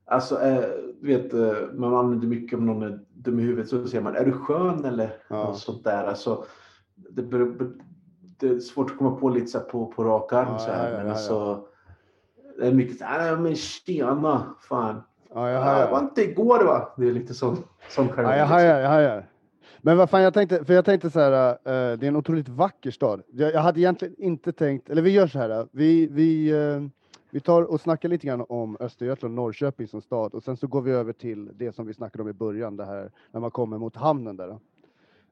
Alltså, 0.04 0.40
eh, 0.42 0.64
vet, 1.02 1.34
eh, 1.34 1.52
man 1.74 1.94
använder 1.94 2.26
mycket 2.28 2.58
om 2.58 2.66
någon 2.66 2.82
är 2.82 3.00
dum 3.14 3.40
i 3.40 3.42
huvudet 3.42 3.68
så 3.68 3.86
säger 3.86 4.02
man, 4.04 4.16
är 4.16 4.24
du 4.24 4.32
skön 4.32 4.84
eller 4.84 5.16
Ja. 5.28 5.36
något 5.44 5.58
sånt 5.58 5.84
där. 5.84 6.04
Alltså, 6.06 6.44
det, 6.94 7.22
beror- 7.22 7.72
det 8.40 8.48
är 8.48 8.58
svårt 8.60 8.90
att 8.90 8.98
komma 8.98 9.16
på 9.16 9.28
lite 9.28 9.46
så 9.46 9.60
på, 9.60 9.86
på 9.86 10.04
rak 10.04 10.32
arm 10.32 10.48
Ja, 10.52 10.58
så 10.58 10.70
här, 10.70 10.84
ja, 10.84 10.90
ja, 10.90 10.96
men 10.98 11.06
ja, 11.06 11.12
alltså. 11.12 11.64
Det 12.58 12.66
är 12.66 12.72
mycket 12.72 12.98
så 12.98 13.04
här, 13.04 13.32
"Ah, 13.32 13.36
men 13.36 13.54
tjena, 13.56 14.54
fan. 14.60 15.02
Ja, 15.34 15.50
jag 15.50 15.56
Ja, 15.56 15.60
det 15.60 15.66
var 15.66 15.74
hajar. 15.74 15.98
inte 16.00 16.22
igår 16.22 16.64
va? 16.64 16.92
Det 16.96 17.08
är 17.08 17.12
lite 17.12 17.34
sån, 17.34 17.56
sån 17.88 18.06
Ja, 18.06 18.12
jargong, 18.14 18.32
jag 18.32 18.38
liksom. 18.38 18.52
hajar, 18.56 18.80
jag 18.80 18.88
hajar. 18.88 19.26
Men 19.82 19.96
vad 19.96 20.10
fan, 20.10 20.22
jag 20.22 20.34
tänkte, 20.34 20.64
för 20.64 20.74
jag 20.74 20.84
tänkte 20.84 21.10
så 21.10 21.20
här, 21.20 21.48
eh, 21.50 21.56
det 21.98 22.06
är 22.06 22.08
en 22.08 22.16
otroligt 22.16 22.48
vacker 22.48 22.90
stad. 22.90 23.22
Jag, 23.32 23.52
jag 23.52 23.60
hade 23.60 23.80
egentligen 23.80 24.14
inte 24.18 24.52
tänkt, 24.52 24.90
eller 24.90 25.02
vi 25.02 25.10
gör 25.10 25.26
så 25.26 25.38
här, 25.38 25.50
eh, 25.50 25.64
vi, 25.72 26.06
vi, 26.06 26.50
eh, 26.50 26.80
vi 27.30 27.40
tar 27.40 27.62
och 27.62 27.80
snackar 27.80 28.08
lite 28.08 28.26
grann 28.26 28.44
om 28.48 28.76
Östergötland 28.80 29.32
och 29.38 29.44
Norrköping 29.44 29.88
som 29.88 30.00
stad 30.02 30.34
och 30.34 30.42
sen 30.42 30.56
så 30.56 30.66
går 30.66 30.82
vi 30.82 30.90
över 30.92 31.12
till 31.12 31.50
det 31.54 31.74
som 31.74 31.86
vi 31.86 31.94
snackade 31.94 32.22
om 32.22 32.28
i 32.28 32.32
början, 32.32 32.76
det 32.76 32.84
här 32.84 33.10
när 33.30 33.40
man 33.40 33.50
kommer 33.50 33.78
mot 33.78 33.96
hamnen 33.96 34.36
där. 34.36 34.58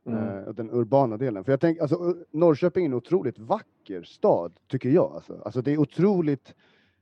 Mm. 0.04 0.18
Eh, 0.38 0.48
den 0.54 0.70
urbana 0.70 1.16
delen. 1.16 1.44
För 1.44 1.52
jag 1.52 1.60
tänker, 1.60 1.82
alltså 1.82 2.14
Norrköping 2.30 2.84
är 2.84 2.88
en 2.88 2.94
otroligt 2.94 3.38
vacker 3.38 4.02
stad, 4.02 4.52
tycker 4.66 4.88
jag. 4.88 5.12
Alltså, 5.12 5.42
alltså 5.44 5.62
det 5.62 5.72
är 5.72 5.78
otroligt, 5.78 6.54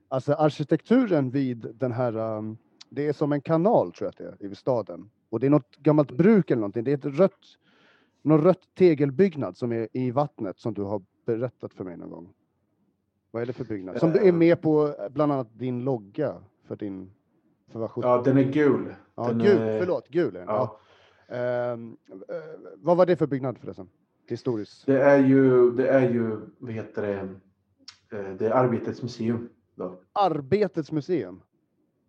alltså 0.08 0.32
arkitekturen 0.32 1.30
vid 1.30 1.66
den 1.74 1.92
här, 1.92 2.16
um, 2.16 2.58
det 2.88 3.06
är 3.08 3.12
som 3.12 3.32
en 3.32 3.40
kanal 3.40 3.92
tror 3.92 4.06
jag 4.06 4.28
att 4.28 4.38
det 4.38 4.46
är, 4.46 4.50
i 4.52 4.54
staden. 4.54 5.10
Och 5.30 5.40
det 5.40 5.46
är 5.46 5.50
något 5.50 5.76
gammalt 5.76 6.10
bruk 6.10 6.50
eller 6.50 6.60
någonting. 6.60 6.84
Det 6.84 6.90
är 6.92 6.96
ett 6.96 7.18
rött, 7.18 7.44
någon 8.22 8.40
rött 8.40 8.68
tegelbyggnad 8.78 9.56
som 9.56 9.72
är 9.72 9.88
i 9.92 10.10
vattnet 10.10 10.58
som 10.58 10.74
du 10.74 10.82
har 10.82 11.02
berättat 11.26 11.74
för 11.74 11.84
mig 11.84 11.96
någon 11.96 12.10
gång. 12.10 12.28
Vad 13.30 13.42
är 13.42 13.46
det 13.46 13.52
för 13.52 13.64
byggnad? 13.64 13.98
Som 13.98 14.10
du 14.12 14.18
är 14.18 14.26
Eh. 14.28 14.34
med 14.34 14.62
på 14.62 14.86
eh, 14.86 15.08
bland 15.10 15.32
annat 15.32 15.48
din 15.58 15.84
logga 15.84 16.34
för 16.64 16.76
din, 16.76 17.10
för 17.72 17.90
Ja, 17.96 18.22
den 18.24 18.38
är 18.38 18.42
gul. 18.52 18.94
ja, 19.14 19.28
den 19.28 19.38
gul, 19.38 19.58
är- 19.58 19.78
förlåt, 19.80 20.08
gul 20.08 20.36
är 20.36 20.38
den. 20.38 20.48
Ja. 20.48 20.54
Ja. 20.56 20.80
Ehm, 21.28 21.96
eh, 22.28 22.36
vad 22.76 22.96
var 22.96 23.06
det 23.06 23.16
för 23.16 23.26
byggnad 23.26 23.58
förresten? 23.58 23.88
Historiskt? 24.28 24.86
Det 24.86 25.02
är 25.02 25.18
ju, 25.18 25.70
det 25.70 25.88
är 25.88 26.10
ju, 26.10 26.40
vad 26.58 26.72
heter 26.72 27.02
det, 27.02 27.18
eh, 28.18 28.34
det 28.38 28.46
är 28.46 28.50
Arbetets 28.50 29.02
museum. 29.02 29.48
Då. 29.74 30.00
Arbetets 30.12 30.92
museum. 30.92 31.42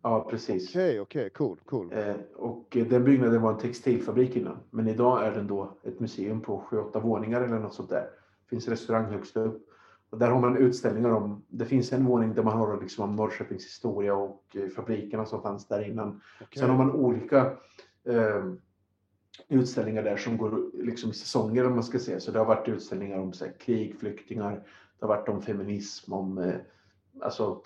Ja, 0.02 0.28
precis. 0.30 0.70
Okej, 0.70 1.00
okej, 1.00 1.30
cool, 1.30 1.60
cool. 1.66 1.94
Eh, 1.94 2.16
och 2.36 2.78
den 2.90 3.04
byggnaden 3.04 3.42
var 3.42 3.52
en 3.52 3.58
textilfabrik 3.58 4.36
innan. 4.36 4.58
Men 4.70 4.88
idag 4.88 5.26
är 5.26 5.32
den 5.32 5.48
då 5.48 5.78
ett 5.84 6.00
museum 6.00 6.42
på 6.42 6.64
7-8 6.70 7.02
våningar 7.02 7.42
eller 7.42 7.60
något 7.60 7.74
sånt 7.74 7.90
där. 7.90 8.02
Det 8.44 8.50
finns 8.50 8.68
restaurang 8.68 9.06
högst 9.06 9.38
upp. 9.38 9.68
Och 10.10 10.18
där 10.18 10.30
har 10.32 10.42
man 10.42 10.58
utställningar 10.58 11.10
om, 11.12 11.46
det 11.48 11.66
finns 11.66 11.94
en 11.94 12.06
våning 12.06 12.34
där 12.34 12.44
man 12.44 12.58
har 12.58 12.82
liksom 12.82 13.10
om 13.10 13.16
Norrköpings 13.16 13.66
historia 13.66 14.16
och 14.16 14.44
eh, 14.56 14.70
fabrikerna 14.70 15.26
som 15.26 15.42
fanns 15.42 15.68
där 15.68 15.90
innan. 15.90 16.22
Okej. 16.42 16.60
Sen 16.60 16.70
har 16.70 16.78
man 16.78 16.92
olika 16.92 17.46
eh, 18.04 18.46
utställningar 19.50 20.04
där 20.04 20.18
som 20.18 20.38
går 20.38 20.72
liksom 20.74 21.10
i 21.10 21.14
säsonger 21.14 21.68
om 21.68 21.74
man 21.74 21.84
ska 21.84 22.00
säga. 22.00 22.20
Så 22.20 22.32
det 22.32 22.40
har 22.40 22.46
varit 22.46 22.68
utställningar 22.68 23.20
om 23.20 23.34
så 23.34 23.46
här, 23.46 23.54
krig, 23.60 24.00
flyktingar, 24.00 24.52
det 25.00 25.06
har 25.06 25.08
varit 25.08 25.30
om 25.30 25.42
feminism, 25.42 26.14
om, 26.14 26.38
eh, 26.38 26.56
alltså, 27.22 27.62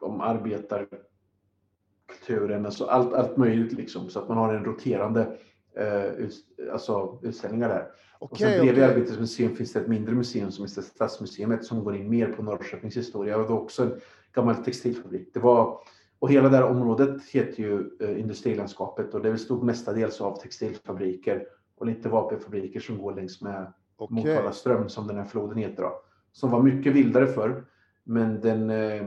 om 0.00 0.20
arbetarkulturen, 0.20 2.66
alltså 2.66 2.84
allt, 2.84 3.14
allt 3.14 3.36
möjligt 3.36 3.72
liksom. 3.72 4.10
Så 4.10 4.18
att 4.18 4.28
man 4.28 4.38
har 4.38 4.54
en 4.54 4.64
roterande 4.64 5.38
eh, 5.76 6.06
ut, 6.06 6.34
alltså, 6.72 7.18
utställningar 7.22 7.68
där. 7.68 7.90
Och 8.18 8.38
sen 8.38 8.50
bredvid 8.50 8.72
okej. 8.72 8.84
Arbetets 8.84 9.18
museum 9.18 9.56
finns 9.56 9.72
det 9.72 9.80
ett 9.80 9.88
mindre 9.88 10.14
museum 10.14 10.50
som 10.50 10.64
heter 10.64 10.82
Stadsmuseet 10.82 11.64
som 11.64 11.84
går 11.84 11.96
in 11.96 12.10
mer 12.10 12.32
på 12.32 12.42
Norrköpings 12.42 12.96
historia 12.96 13.36
och 13.36 13.42
det 13.42 13.48
är 13.48 13.58
också 13.58 13.82
en 13.82 14.00
gammal 14.32 14.56
textilfabrik. 14.56 15.30
Det 15.34 15.40
var, 15.40 15.80
och 16.18 16.30
hela 16.30 16.48
det 16.48 16.56
här 16.56 16.64
området 16.64 17.24
heter 17.24 17.62
ju 17.62 17.90
eh, 18.00 18.20
industrilandskapet 18.20 19.14
och 19.14 19.22
det 19.22 19.32
bestod 19.32 19.62
mestadels 19.62 20.20
av 20.20 20.36
textilfabriker 20.40 21.46
och 21.76 21.86
lite 21.86 22.08
vapenfabriker 22.08 22.80
som 22.80 22.98
går 22.98 23.14
längs 23.14 23.42
med 23.42 23.72
Okej. 23.96 24.16
Motala 24.16 24.52
ström 24.52 24.88
som 24.88 25.06
den 25.06 25.16
här 25.16 25.24
floden 25.24 25.58
heter 25.58 25.82
då. 25.82 26.00
Som 26.32 26.50
var 26.50 26.62
mycket 26.62 26.92
vildare 26.92 27.26
förr. 27.26 27.64
Men 28.04 28.40
den, 28.40 28.70
eh, 28.70 29.06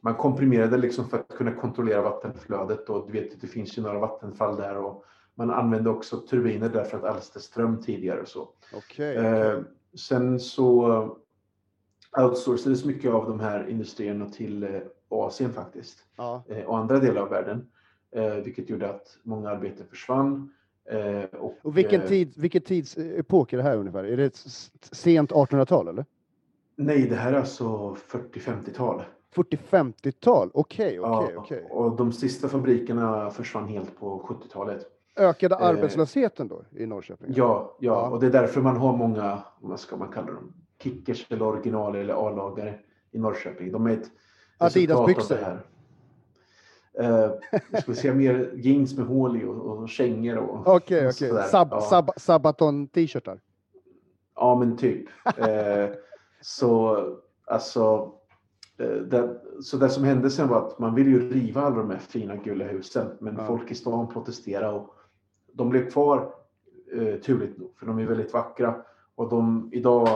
man 0.00 0.14
komprimerade 0.14 0.76
liksom 0.76 1.08
för 1.08 1.18
att 1.18 1.28
kunna 1.28 1.52
kontrollera 1.54 2.02
vattenflödet 2.02 2.88
och 2.88 3.06
du 3.06 3.12
vet 3.20 3.32
att 3.34 3.40
det 3.40 3.46
finns 3.46 3.78
ju 3.78 3.82
några 3.82 3.98
vattenfall 3.98 4.56
där 4.56 4.76
och 4.76 5.04
man 5.34 5.50
använde 5.50 5.90
också 5.90 6.16
turbiner 6.16 6.68
där 6.68 6.84
för 6.84 6.98
att 6.98 7.04
alstra 7.04 7.40
ström 7.40 7.82
tidigare 7.82 8.20
och 8.20 8.28
så. 8.28 8.48
Okej, 8.74 9.16
Eh, 9.16 9.52
okej. 9.52 9.64
sen 9.94 10.40
så 10.40 11.16
outsourcades 12.18 12.84
mycket 12.84 13.10
av 13.12 13.26
de 13.28 13.40
här 13.40 13.68
industrierna 13.68 14.28
till 14.28 14.62
eh, 14.62 14.70
Asien 15.08 15.52
faktiskt 15.52 15.98
Ja. 16.16 16.42
eh, 16.48 16.64
och 16.64 16.78
andra 16.78 16.98
delar 16.98 17.22
av 17.22 17.28
världen. 17.28 17.66
Eh, 18.16 18.34
vilket 18.34 18.70
gjorde 18.70 18.90
att 18.90 19.18
många 19.22 19.50
arbeten 19.50 19.86
försvann. 19.86 20.52
Och, 21.38 21.54
Och 21.62 21.78
vilken, 21.78 22.06
tid, 22.06 22.32
vilken 22.36 22.62
tidsepok 22.62 23.52
är 23.52 23.56
det 23.56 23.62
här 23.62 23.76
ungefär? 23.76 24.04
Är 24.04 24.16
det 24.16 24.36
sent 24.92 25.32
1800-tal 25.32 25.88
eller? 25.88 26.04
Nej, 26.76 27.06
det 27.08 27.16
här 27.16 27.32
är 27.32 27.36
alltså 27.38 27.96
40-50-tal. 28.08 29.02
40-50-tal? 29.34 30.50
Okej, 30.54 30.94
Ja, 30.94 31.22
okej, 31.24 31.36
okej. 31.36 31.66
Och 31.70 31.96
de 31.96 32.12
sista 32.12 32.48
fabrikerna 32.48 33.30
försvann 33.30 33.68
helt 33.68 33.98
på 34.00 34.20
70-talet. 34.28 34.86
Ökade 35.16 35.54
eh, 35.54 35.62
arbetslösheten 35.62 36.48
då 36.48 36.62
i 36.70 36.86
Norrköping? 36.86 37.26
Ja, 37.36 37.76
ja, 37.80 37.92
Ja. 37.92 38.08
och 38.10 38.20
det 38.20 38.26
är 38.26 38.30
därför 38.30 38.60
man 38.60 38.76
har 38.76 38.96
många, 38.96 39.38
vad 39.60 39.80
ska 39.80 39.96
man 39.96 40.08
kalla 40.12 40.32
dem, 40.32 40.52
kickers 40.82 41.26
eller 41.30 41.42
original 41.46 41.96
eller 41.96 42.14
A-lagare 42.28 42.74
i 43.10 43.18
Norrköping. 43.18 43.72
De 43.72 43.86
är 43.86 43.90
ett 43.90 44.10
Adidas-byxor. 44.58 45.36
här. 45.36 45.66
Eh, 46.98 47.30
jag 47.70 47.82
skulle 47.82 47.96
säga 47.96 48.14
mer 48.14 48.52
jeans 48.56 48.96
med 48.96 49.06
hål 49.06 49.36
i 49.42 49.44
och, 49.44 49.56
och 49.78 49.88
kängor 49.88 50.36
och, 50.36 50.66
Okej, 50.66 50.98
och 51.06 51.12
okej. 51.12 51.12
sådär. 51.28 51.42
Sab, 51.42 51.68
ja. 51.70 51.80
sab, 51.80 52.10
Sabaton-t-shirtar? 52.16 53.40
Ja, 54.34 54.54
men 54.58 54.76
typ. 54.76 55.08
Eh, 55.36 55.88
så 56.40 56.98
alltså, 57.46 58.12
eh, 58.78 58.86
det, 58.88 59.40
så 59.62 59.76
det 59.76 59.88
som 59.88 60.04
hände 60.04 60.30
sen 60.30 60.48
var 60.48 60.66
att 60.66 60.78
man 60.78 60.94
ville 60.94 61.10
ju 61.10 61.30
riva 61.32 61.60
alla 61.60 61.76
de 61.76 61.90
här 61.90 61.98
fina 61.98 62.36
gula 62.36 62.64
husen, 62.64 63.06
men 63.20 63.36
Ja. 63.36 63.46
folk 63.46 63.70
i 63.70 63.74
stan 63.74 64.08
protesterade 64.08 64.74
och 64.78 64.94
de 65.52 65.68
blev 65.70 65.90
kvar, 65.90 66.34
eh, 66.94 67.14
turligt 67.20 67.58
nog, 67.58 67.72
för 67.78 67.86
de 67.86 67.98
är 67.98 68.06
väldigt 68.06 68.32
vackra. 68.32 68.74
Och 69.14 69.28
de, 69.28 69.70
idag 69.72 70.08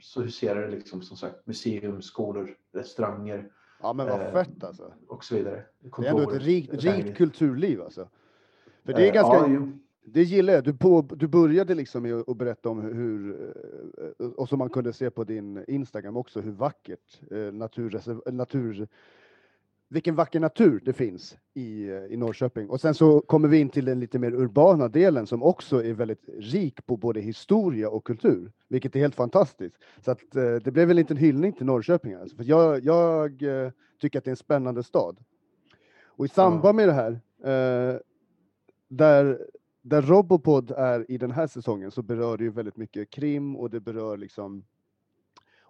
så 0.00 0.22
huserar 0.22 0.60
det 0.62 0.70
liksom 0.70 1.02
som 1.02 1.16
sagt 1.16 1.46
museum, 1.46 2.02
skolor, 2.02 2.56
restauranger 2.72 3.50
Ja, 3.82 3.92
men 3.92 4.06
vad 4.06 4.20
Eh, 4.20 4.32
fett 4.32 4.64
alltså. 4.64 4.92
och 5.08 5.24
så 5.24 5.34
vidare. 5.34 5.64
Det 5.80 6.06
är 6.06 6.10
ändå 6.10 6.30
ett 6.30 6.42
rikt, 6.42 6.84
rikt 6.84 7.16
kulturliv 7.16 7.82
alltså. 7.82 8.08
För 8.84 8.92
det 8.92 9.02
är 9.02 9.08
Eh, 9.08 9.14
ganska, 9.14 9.48
Ja, 9.48 9.68
det 10.04 10.22
gillar 10.22 10.52
jag. 10.52 10.64
Du, 10.64 10.74
på, 10.74 11.02
du 11.16 11.28
började 11.28 11.74
liksom 11.74 12.02
med 12.02 12.14
att 12.14 12.36
berätta 12.36 12.68
om 12.68 12.80
hur, 12.80 13.40
eh, 14.18 14.26
och 14.26 14.48
som 14.48 14.58
man 14.58 14.70
kunde 14.70 14.92
se 14.92 15.10
på 15.10 15.24
din 15.24 15.64
Instagram 15.68 16.16
också, 16.16 16.40
hur 16.40 16.52
vackert 16.52 17.20
eh, 17.30 17.52
naturreserv, 17.52 18.20
natur, 18.34 18.88
vilken 19.88 20.14
vacker 20.14 20.40
natur 20.40 20.82
det 20.84 20.92
finns 20.92 21.36
i, 21.54 21.88
eh, 21.88 22.04
i 22.04 22.16
Norrköping. 22.16 22.70
Och 22.70 22.80
sen 22.80 22.94
så 22.94 23.20
kommer 23.20 23.48
vi 23.48 23.58
in 23.58 23.68
till 23.68 23.84
den 23.84 24.00
lite 24.00 24.18
mer 24.18 24.32
urbana 24.34 24.88
delen 24.88 25.26
som 25.26 25.42
också 25.42 25.84
är 25.84 25.92
väldigt 25.92 26.28
rik 26.38 26.86
på 26.86 26.96
både 26.96 27.20
historia 27.20 27.90
och 27.90 28.04
kultur, 28.04 28.52
vilket 28.68 28.96
är 28.96 29.00
helt 29.00 29.14
fantastiskt. 29.14 29.76
Så 30.04 30.10
att 30.10 30.36
eh, 30.36 30.54
det 30.54 30.70
blev 30.70 30.90
en 30.90 30.96
liten 30.96 31.16
hyllning 31.16 31.52
till 31.52 31.66
Norrköping. 31.66 32.14
Alltså. 32.14 32.36
För 32.36 32.44
jag, 32.44 32.84
jag 32.84 33.42
eh, 33.42 33.70
tycker 34.00 34.18
att 34.18 34.24
det 34.24 34.28
är 34.28 34.32
en 34.32 34.36
spännande 34.36 34.82
stad. 34.82 35.16
Och 36.04 36.24
i 36.24 36.28
samband 36.28 36.76
med 36.76 36.88
det 36.88 36.92
här, 36.92 37.12
eh, 37.44 38.00
där, 38.88 39.46
där 39.82 40.02
Robopod 40.02 40.70
är 40.70 41.10
i 41.10 41.18
den 41.18 41.30
här 41.30 41.46
säsongen 41.46 41.90
så 41.90 42.02
berör 42.02 42.36
det 42.36 42.44
ju 42.44 42.50
väldigt 42.50 42.76
mycket 42.76 43.10
krim 43.10 43.56
och 43.56 43.70
det 43.70 43.80
berör 43.80 44.16
liksom 44.16 44.64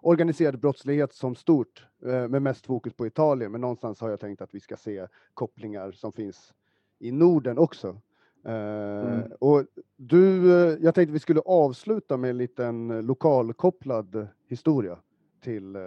organiserad 0.01 0.59
brottslighet 0.59 1.13
som 1.13 1.35
stort 1.35 1.87
eh, 2.05 2.27
med 2.27 2.41
mest 2.41 2.65
fokus 2.65 2.93
på 2.93 3.07
Italien. 3.07 3.51
Men 3.51 3.61
någonstans 3.61 4.01
har 4.01 4.09
jag 4.09 4.19
tänkt 4.19 4.41
att 4.41 4.55
vi 4.55 4.59
ska 4.59 4.77
se 4.77 5.07
kopplingar 5.33 5.91
som 5.91 6.11
finns 6.11 6.53
i 6.99 7.11
Norden 7.11 7.57
också. 7.57 7.87
Eh, 7.87 7.99
Mm. 8.45 9.31
Och 9.39 9.65
du, 9.95 10.53
eh, 10.53 10.77
jag 10.81 10.95
tänkte 10.95 11.13
vi 11.13 11.19
skulle 11.19 11.39
avsluta 11.39 12.17
med 12.17 12.29
en 12.29 12.37
liten 12.37 12.87
lokalkopplad 12.87 14.27
historia 14.47 14.97
till 15.41 15.77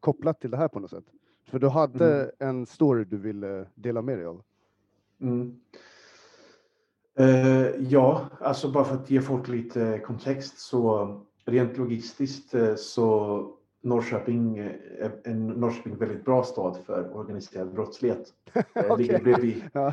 kopplat 0.00 0.40
till 0.40 0.50
det 0.50 0.56
här 0.56 0.68
på 0.68 0.80
något 0.80 0.90
sätt. 0.90 1.04
För 1.44 1.58
du 1.58 1.68
hade 1.68 2.30
en 2.38 2.66
story 2.66 3.04
du 3.04 3.16
ville 3.16 3.66
dela 3.74 4.02
med 4.02 4.18
dig 4.18 4.26
av. 4.26 4.42
Mm. 5.20 5.60
Eh, 7.18 7.66
ja, 7.78 8.28
alltså 8.40 8.72
bara 8.72 8.84
för 8.84 8.94
att 8.94 9.10
ge 9.10 9.20
folk 9.20 9.48
lite 9.48 9.98
kontext 9.98 10.58
så 10.58 11.20
rent 11.44 11.76
logistiskt 11.78 12.54
eh, 12.54 12.74
så 12.74 13.50
Norrköping 13.80 14.58
eh, 14.58 14.72
är 14.98 15.20
en 15.24 15.46
Norrköping 15.46 15.96
väldigt 15.96 16.24
bra 16.24 16.42
stad 16.44 16.76
för 16.86 17.16
organiserad 17.16 17.72
brottslighet. 17.74 18.32
Eh, 18.74 18.98
ligger 18.98 19.20
bredvid, 19.20 19.64
Ja. 19.72 19.92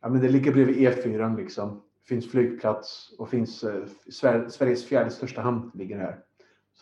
ja, 0.00 0.08
men 0.08 0.20
det 0.20 0.28
ligger 0.28 0.52
bredvid 0.52 0.76
E4 0.76 1.36
liksom. 1.36 1.82
Finns 2.08 2.30
flygplats 2.30 3.14
och 3.18 3.28
finns 3.28 3.64
eh, 3.64 3.84
Sver- 4.10 4.48
Sveriges 4.48 4.84
fjärde 4.84 5.10
största 5.10 5.40
hamn 5.40 5.70
ligger 5.74 5.98
här. 5.98 6.12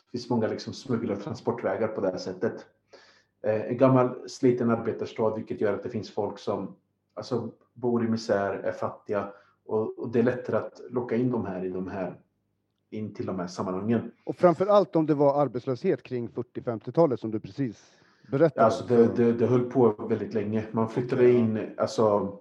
Det 0.05 0.11
finns 0.19 0.31
många 0.31 0.49
liksom 0.49 0.73
smuggel 0.73 1.11
och 1.11 1.23
transportvägar 1.23 1.89
på 1.89 2.01
det 2.01 2.11
här 2.11 2.19
sättet. 2.19 2.67
Eh, 3.43 3.61
en 3.63 3.77
gammal 3.79 4.29
sliten 4.29 4.71
arbetarstad 4.71 5.35
vilket 5.37 5.61
gör 5.61 5.73
att 5.75 5.83
det 5.83 5.89
finns 5.91 6.11
folk 6.11 6.39
som 6.39 6.77
alltså, 7.15 7.51
bor 7.75 8.05
i 8.05 8.09
misär, 8.09 8.55
är 8.55 8.73
fattiga 8.73 9.33
och, 9.67 9.99
och 9.99 10.09
det 10.13 10.19
är 10.19 10.23
lättare 10.23 10.57
att 10.57 10.81
locka 10.91 11.17
in 11.17 11.31
de 11.31 11.47
här 11.47 11.65
i 11.65 11.69
de 11.69 11.89
här 11.89 12.21
in 12.91 13.15
till 13.15 13.27
de 13.27 13.39
här 13.39 13.47
sammanhangen. 13.47 14.13
Och 14.25 14.37
framför 14.37 14.67
allt 14.67 14.97
om 14.97 15.07
det 15.07 15.15
var 15.15 15.43
arbetslöshet 15.43 16.03
kring 16.03 16.29
40-50-talet 16.29 17.21
som 17.21 17.31
du 17.31 17.41
precis 17.41 17.97
Berätta. 18.31 18.65
Alltså 18.65 18.85
det, 18.85 19.17
det, 19.17 19.33
det 19.33 19.47
höll 19.47 19.71
på 19.71 20.07
väldigt 20.09 20.35
länge. 20.35 20.67
Man 20.73 20.89
flyttade 20.89 21.31
in, 21.31 21.75
alltså, 21.77 22.37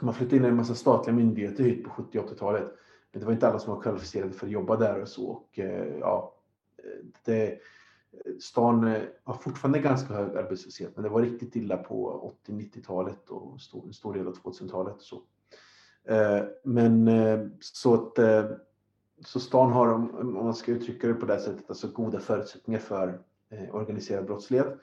man 0.00 0.14
flyttade 0.14 0.36
in 0.36 0.44
en 0.44 0.56
massa 0.56 0.74
statliga 0.74 1.16
myndigheter 1.16 1.64
hit 1.64 1.84
på 1.84 1.90
70 1.90 2.18
80-talet. 2.18 2.64
Men 3.12 3.20
det 3.20 3.26
var 3.26 3.32
inte 3.32 3.48
alla 3.48 3.58
som 3.58 3.74
var 3.74 3.82
kvalificerade 3.82 4.32
för 4.32 4.46
att 4.46 4.52
jobba 4.52 4.76
där 4.76 5.02
och 5.02 5.08
så. 5.08 5.26
Och, 5.26 5.58
eh, 5.58 5.98
ja, 6.00 6.34
det, 7.24 7.58
stan 8.40 8.86
eh, 8.86 9.02
har 9.24 9.34
fortfarande 9.34 9.78
ganska 9.78 10.14
hög 10.14 10.36
arbetslöshet, 10.36 10.90
men 10.94 11.02
det 11.02 11.08
var 11.08 11.22
riktigt 11.22 11.56
illa 11.56 11.76
på 11.76 12.32
80-90-talet 12.46 13.30
och 13.30 13.60
stor, 13.60 13.86
en 13.86 13.92
stor 13.92 14.14
del 14.14 14.26
av 14.26 14.34
2000-talet. 14.34 14.96
Så. 14.98 15.22
Eh, 16.08 16.42
men 16.64 17.10
så 17.60 17.94
att 17.94 18.18
så 19.24 19.40
stan 19.40 19.72
har, 19.72 19.92
om 19.92 20.34
man 20.34 20.54
ska 20.54 20.72
uttrycka 20.72 21.08
det 21.08 21.14
på 21.14 21.26
det 21.26 21.40
sättet, 21.40 21.64
alltså 21.68 21.88
goda 21.88 22.20
förutsättningar 22.20 22.80
för 22.80 23.20
eh, 23.50 23.74
organiserad 23.74 24.26
brottslighet 24.26 24.78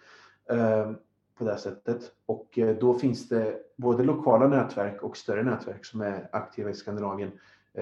eh, 0.50 0.91
på 1.38 1.43
det 1.43 1.58
sättet. 1.58 2.12
Och 2.26 2.60
eh, 2.60 2.78
då 2.78 2.93
finns 2.93 3.30
det 3.30 3.58
både 3.76 4.04
lokala 4.04 4.47
nätverk 4.47 5.04
och 5.04 5.17
större 5.17 5.43
nätverk 5.43 5.86
som 5.86 6.02
är 6.02 6.30
aktiva 6.32 6.69
i 6.69 6.73
Skandinavien 6.73 7.32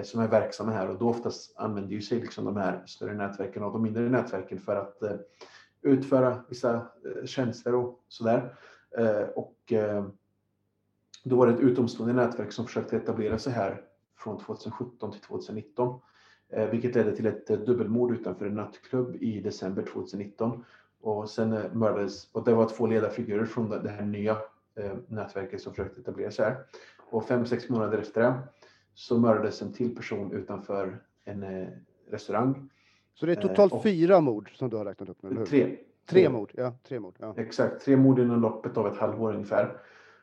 som 0.03 0.21
är 0.21 0.27
verksamma 0.27 0.71
här 0.71 0.89
och 0.89 0.99
då 0.99 1.09
oftast 1.09 1.57
använder 1.57 1.91
ju 1.91 2.01
sig 2.01 2.19
liksom 2.19 2.45
de 2.45 2.57
här 2.57 2.83
större 2.85 3.13
nätverken 3.13 3.63
och 3.63 3.71
de 3.71 3.83
mindre 3.83 4.09
nätverken 4.09 4.59
för 4.59 4.75
att 4.75 5.03
utföra 5.81 6.43
vissa 6.49 6.87
tjänster 7.25 7.75
och 7.75 7.99
sådär. 8.07 8.55
Och 9.35 9.73
då 11.23 11.35
var 11.35 11.47
det 11.47 11.53
ett 11.53 11.59
utomstående 11.59 12.13
nätverk 12.13 12.51
som 12.51 12.65
försökte 12.65 12.97
etablera 12.97 13.39
sig 13.39 13.53
här 13.53 13.81
från 14.17 14.37
2017 14.37 15.11
till 15.11 15.21
2019, 15.21 15.99
vilket 16.71 16.95
ledde 16.95 17.15
till 17.15 17.25
ett 17.25 17.47
dubbelmord 17.47 18.11
utanför 18.11 18.45
en 18.45 18.55
nattklubb 18.55 19.15
i 19.15 19.41
december 19.41 19.83
2019. 19.83 20.65
Och 21.01 21.29
sen 21.29 21.49
mördades, 21.73 22.29
och 22.31 22.43
det 22.43 22.53
var 22.53 22.69
två 22.69 22.87
ledarfigurer 22.87 23.45
från 23.45 23.69
det 23.69 23.89
här 23.89 24.05
nya 24.05 24.37
nätverket 25.07 25.61
som 25.61 25.73
försökte 25.73 26.01
etablera 26.01 26.31
sig 26.31 26.45
här. 26.45 26.57
Och 27.09 27.27
fem, 27.27 27.45
sex 27.45 27.69
månader 27.69 27.97
efter 27.97 28.21
det 28.21 28.39
så 28.93 29.19
mördades 29.19 29.61
en 29.61 29.73
till 29.73 29.95
person 29.95 30.31
utanför 30.31 31.01
en 31.25 31.43
eh, 31.43 31.67
restaurang. 32.09 32.69
Så 33.13 33.25
det 33.25 33.31
är 33.31 33.35
totalt 33.35 33.73
eh, 33.73 33.81
fyra 33.81 34.21
mord 34.21 34.51
som 34.57 34.69
du 34.69 34.77
har 34.77 34.85
räknat 34.85 35.09
upp 35.09 35.17
nu? 35.23 35.29
Eller? 35.29 35.45
Tre. 35.45 35.77
Tre 36.05 36.29
mord, 36.29 36.51
ja. 36.53 36.73
Tre 36.87 36.99
mord, 36.99 37.15
ja. 37.19 37.33
Exakt, 37.37 37.85
tre 37.85 37.97
mord 37.97 38.19
inom 38.19 38.41
loppet 38.41 38.77
av 38.77 38.87
ett 38.87 38.97
halvår 38.97 39.33
ungefär. 39.33 39.77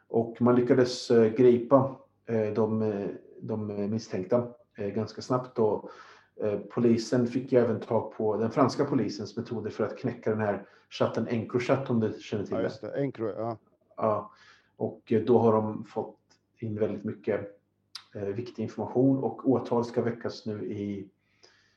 Och 0.08 0.42
man 0.42 0.56
lyckades 0.56 1.11
eh, 1.11 1.32
gripa 1.32 1.96
eh, 2.26 2.52
de, 2.52 2.82
eh, 2.82 3.06
de 3.40 3.90
misstänkta 3.90 4.37
eh, 4.37 4.44
ganska 4.76 5.22
snabbt. 5.22 5.58
Och, 5.58 5.90
polisen 6.74 7.26
fick 7.26 7.52
ju 7.52 7.58
även 7.58 7.80
tag 7.80 8.12
på 8.16 8.37
den 8.37 8.50
franska 8.50 8.85
polisens 8.85 9.37
metoder 9.37 9.70
för 9.70 9.85
att 9.85 9.98
knäcka 9.98 10.30
den 10.30 10.40
här 10.40 10.66
chatten 10.90 11.28
Encrochat 11.28 11.90
om 11.90 12.00
du 12.00 12.12
känner 12.20 12.44
till 12.44 12.54
ja, 12.54 12.62
just 12.62 12.80
det. 12.80 13.00
Encro, 13.00 13.28
ja. 13.28 13.58
ja. 13.96 14.32
Och 14.76 15.12
då 15.26 15.38
har 15.38 15.52
de 15.52 15.85
fått 15.85 16.18
in 16.58 16.78
väldigt 16.78 17.04
mycket 17.04 17.61
eh, 18.14 18.22
viktig 18.22 18.62
information 18.62 19.18
och 19.18 19.50
åtal 19.50 19.85
ska 19.85 20.02
väckas 20.02 20.46
nu, 20.46 20.64
i, 20.64 21.08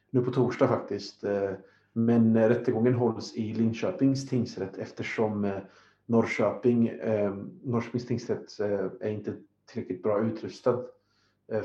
nu 0.09 0.21
på 0.21 0.31
torsdag 0.31 0.67
faktiskt. 0.67 1.23
Eh, 1.23 1.51
men 1.93 2.49
rättegången 2.49 2.93
hålls 2.93 3.35
i 3.35 3.53
Linköpings 3.53 4.29
tingsrätt 4.29 4.77
eftersom 4.77 5.45
eh, 5.45 5.57
Norrköping, 6.05 6.87
eh, 6.87 7.35
Norrköpings 7.63 8.05
tingsrätt 8.05 8.59
eh, 8.59 8.85
är 8.99 9.09
inte 9.09 9.33
tillräckligt 9.65 10.03
bra 10.03 10.21
utrustad 10.21 10.73
eh, 10.73 10.85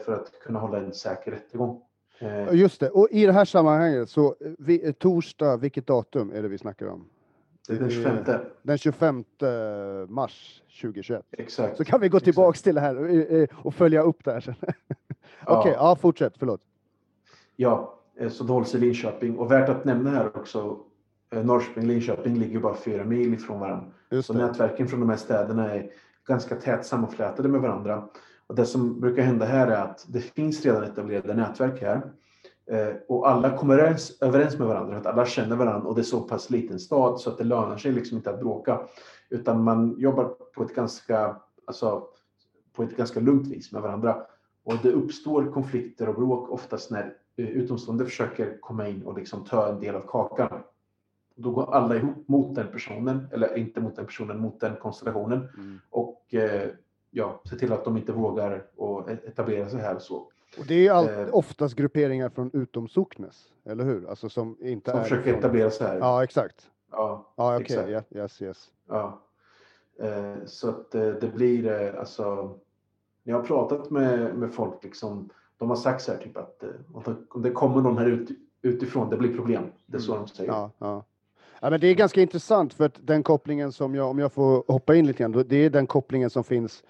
för 0.04 0.14
att 0.14 0.40
kunna 0.40 0.58
hålla 0.58 0.78
en 0.78 0.92
säker 0.92 1.30
rättegång. 1.30 1.82
Eh, 2.18 2.54
Just 2.54 2.80
det, 2.80 2.90
och 2.90 3.08
i 3.10 3.26
det 3.26 3.32
här 3.32 3.44
sammanhanget 3.44 4.10
så 4.10 4.36
vi, 4.58 4.92
torsdag, 4.92 5.56
vilket 5.56 5.86
datum 5.86 6.32
är 6.32 6.42
det 6.42 6.48
vi 6.48 6.58
snackar 6.58 6.86
om? 6.86 7.08
Det 7.68 7.74
är 7.74 7.78
den 7.78 7.90
25. 7.90 8.16
Den 8.62 8.78
25 8.78 9.24
mars 10.08 10.62
2021. 10.82 11.24
Exakt. 11.30 11.76
Så 11.76 11.84
kan 11.84 12.00
vi 12.00 12.08
gå 12.08 12.20
tillbaks 12.20 12.56
Exakt. 12.56 12.64
till 12.64 12.74
det 12.74 12.80
här 12.80 13.48
och, 13.66 13.74
följa 13.74 14.02
upp 14.02 14.24
det 14.24 14.32
här 14.32 14.40
sen. 14.40 14.54
Okej, 14.62 15.58
okay, 15.58 15.72
ja. 15.72 15.78
ja 15.78 15.96
fortsätt, 15.96 16.32
förlåt. 16.38 16.60
Ja, 17.56 17.98
eh, 18.18 18.28
så 18.28 18.44
det 18.44 18.52
hålls 18.52 18.74
i 18.74 18.78
Linköping 18.78 19.38
och 19.38 19.50
värt 19.50 19.68
att 19.68 19.84
nämna 19.84 20.10
här 20.10 20.36
också 20.36 20.78
eh, 21.32 21.44
Norrköping 21.44 21.82
och 21.82 21.88
Linköping 21.88 22.38
ligger 22.38 22.60
bara 22.60 22.74
fyra 22.74 23.04
mil 23.04 23.34
ifrån 23.34 23.60
varandra. 23.60 23.86
Så 24.22 24.34
nätverken 24.34 24.88
från 24.88 25.00
de 25.00 25.08
här 25.08 25.16
städerna 25.16 25.74
är 25.74 25.90
ganska 26.26 26.56
tätt 26.56 26.86
sammanflätade 26.86 27.48
med 27.48 27.60
varandra. 27.60 28.08
Och 28.50 28.56
det 28.56 28.66
som 28.66 29.00
brukar 29.00 29.22
hända 29.22 29.44
här 29.44 29.66
är 29.66 29.82
att 29.82 30.06
det 30.08 30.20
finns 30.20 30.64
redan 30.64 30.84
etablerade 30.84 31.34
nätverk 31.34 31.82
här. 31.82 32.12
Eh, 32.66 32.94
och 33.08 33.30
alla 33.30 33.56
kommer 33.56 33.78
överens 34.20 34.58
med 34.58 34.68
varandra, 34.68 34.96
att 34.96 35.06
alla 35.06 35.26
känner 35.26 35.56
varandra 35.56 35.88
och 35.88 35.94
det 35.94 36.00
är 36.00 36.02
så 36.02 36.20
pass 36.20 36.50
liten 36.50 36.80
stad 36.80 37.20
så 37.20 37.30
att 37.30 37.38
det 37.38 37.44
lönar 37.44 37.76
sig 37.76 37.92
liksom 37.92 38.16
inte 38.16 38.30
att 38.30 38.40
bråka. 38.40 38.80
Utan 39.28 39.64
man 39.64 39.94
jobbar 39.98 40.24
på 40.54 40.62
ett 40.62 40.74
ganska, 40.74 41.36
alltså, 41.64 42.04
på 42.72 42.82
ett 42.82 42.96
ganska 42.96 43.20
lugnt 43.20 43.46
vis 43.48 43.72
med 43.72 43.82
varandra. 43.82 44.22
Och 44.64 44.74
det 44.82 44.92
uppstår 44.92 45.52
konflikter 45.52 46.08
och 46.08 46.14
bråk 46.14 46.50
oftast 46.50 46.90
när 46.90 47.14
eh, 47.36 47.48
utomstående 47.48 48.04
försöker 48.04 48.60
komma 48.60 48.88
in 48.88 49.02
och 49.02 49.18
liksom 49.18 49.44
ta 49.44 49.68
en 49.68 49.80
del 49.80 49.94
av 49.94 50.04
kakan. 50.06 50.62
Då 51.36 51.50
går 51.50 51.74
alla 51.74 51.96
ihop 51.96 52.28
mot 52.28 52.54
den 52.54 52.68
personen, 52.68 53.26
eller 53.32 53.58
inte 53.58 53.80
mot 53.80 53.96
den 53.96 54.06
personen, 54.06 54.40
mot 54.40 54.60
den 54.60 54.76
konstellationen. 54.76 55.38
Mm. 55.38 55.80
Och 55.90 56.34
eh, 56.34 56.70
ja, 57.10 57.40
se 57.44 57.56
till 57.56 57.72
att 57.72 57.84
de 57.84 57.96
inte 57.96 58.12
vågar 58.12 58.66
och 58.76 59.10
etablera 59.10 59.68
sig 59.68 59.80
här. 59.80 59.98
Så. 59.98 60.16
Och 60.58 60.66
det 60.68 60.86
är 60.86 60.92
allt, 60.92 61.10
eh, 61.10 61.28
oftast 61.32 61.74
grupperingar 61.74 62.28
från 62.28 62.50
utom 62.52 62.88
socknes, 62.88 63.52
eller 63.64 63.84
hur? 63.84 64.10
Alltså 64.10 64.28
som 64.28 64.56
inte 64.60 64.90
som 64.90 65.02
försöker 65.02 65.30
från... 65.30 65.38
etablera 65.38 65.70
sig 65.70 65.86
här. 65.86 65.98
Ja, 65.98 66.24
exakt. 66.24 66.70
Ja, 66.90 67.32
ja 67.36 67.56
okej. 67.56 67.78
Okay. 67.78 67.90
Yeah, 67.90 68.04
yes, 68.10 68.42
yes. 68.42 68.70
Ja. 68.88 69.20
Eh, 70.00 70.34
så 70.46 70.68
att 70.68 70.94
eh, 70.94 71.08
det 71.08 71.34
blir 71.34 71.66
eh, 71.66 72.00
alltså. 72.00 72.54
Jag 73.22 73.36
har 73.36 73.42
pratat 73.42 73.90
med, 73.90 74.34
med 74.34 74.54
folk 74.54 74.84
liksom. 74.84 75.28
De 75.58 75.68
har 75.68 75.76
sagt 75.76 76.02
så 76.02 76.12
här 76.12 76.18
typ 76.18 76.36
att 76.36 76.62
eh, 76.62 76.70
om 77.28 77.42
det 77.42 77.50
kommer 77.50 77.82
någon 77.82 77.98
här 77.98 78.06
ut, 78.06 78.30
utifrån, 78.62 79.10
det 79.10 79.16
blir 79.16 79.36
problem. 79.36 79.64
Det 79.86 79.96
är 79.96 80.00
så 80.00 80.12
mm. 80.12 80.24
de 80.26 80.28
säger. 80.28 80.50
Ja, 80.50 80.70
ja. 80.78 81.04
Ja, 81.60 81.70
men 81.70 81.80
det 81.80 81.86
är 81.86 81.94
ganska 81.94 82.20
intressant 82.20 82.74
för 82.74 82.86
att 82.86 82.98
den 83.06 83.22
kopplingen 83.22 83.72
som 83.72 83.94
jag, 83.94 84.10
om 84.10 84.18
jag 84.18 84.32
får 84.32 84.64
hoppa 84.72 84.94
in 84.94 85.06
lite 85.06 85.18
grann, 85.18 85.44
det 85.48 85.56
är 85.56 85.70
den 85.70 85.86
kopplingen 85.86 86.30
som 86.30 86.44
finns 86.44 86.82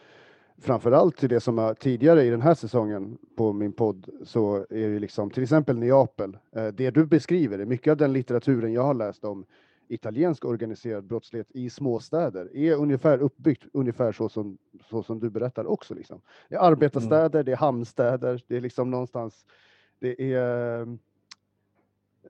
framförallt 0.61 1.17
till 1.17 1.29
det 1.29 1.41
som 1.41 1.59
är 1.59 1.75
tidigare 1.75 2.25
i 2.25 2.31
den 2.31 2.43
här 2.43 2.55
säsongen 2.55 3.19
på 3.37 3.53
min 3.53 3.73
podd 3.73 4.09
så 4.25 4.57
är 4.57 4.89
det 4.89 4.99
liksom 4.99 5.31
till 5.31 5.43
exempel 5.43 5.79
Neapel. 5.79 6.39
Eh, 6.57 6.67
det 6.67 6.91
du 6.91 7.07
beskriver 7.07 7.59
är 7.59 7.65
mycket 7.65 7.91
av 7.91 7.97
den 7.97 8.13
litteraturen 8.13 8.73
jag 8.73 8.83
har 8.83 8.95
läst 8.95 9.25
om 9.25 9.45
italiensk 9.89 10.45
organiserad 10.45 11.05
brottslighet 11.05 11.51
i 11.51 11.71
småstäder 11.71 12.57
är 12.57 12.75
ungefär 12.75 13.19
uppbyggt 13.19 13.65
ungefär 13.73 14.13
så 14.13 14.29
som, 14.29 14.59
så 14.91 15.03
som 15.03 15.21
du 15.21 15.31
berättar 15.31 15.67
också. 15.67 15.95
Liksom. 15.95 16.21
Det 16.49 16.55
är 16.55 16.61
arbetarstäder, 16.61 17.39
mm. 17.39 17.45
det 17.45 17.53
är 17.53 17.57
hamnstäder, 17.57 18.43
det 18.47 18.57
är 18.57 18.61
liksom 18.61 18.91
någonstans, 18.91 19.47
det 19.99 20.35
är 20.35 20.99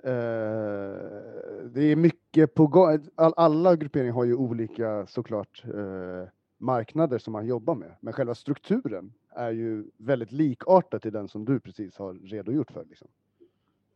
det 0.02 1.82
är 1.82 1.96
mycket 1.96 2.54
på 2.54 2.66
gång. 2.66 2.98
All, 3.14 3.32
alla 3.36 3.76
grupperingar 3.76 4.12
har 4.12 4.24
ju 4.24 4.34
olika 4.34 5.06
såklart 5.06 5.64
uh, 5.74 6.24
marknader 6.58 7.18
som 7.18 7.32
man 7.32 7.46
jobbar 7.46 7.74
med. 7.74 7.96
Men 8.00 8.12
själva 8.12 8.34
strukturen 8.34 9.12
är 9.30 9.50
ju 9.50 9.84
väldigt 9.96 10.32
likartad 10.32 11.02
till 11.02 11.12
den 11.12 11.28
som 11.28 11.44
du 11.44 11.60
precis 11.60 11.96
har 11.96 12.14
redogjort 12.14 12.70
för. 12.70 12.84
Liksom. 12.84 13.08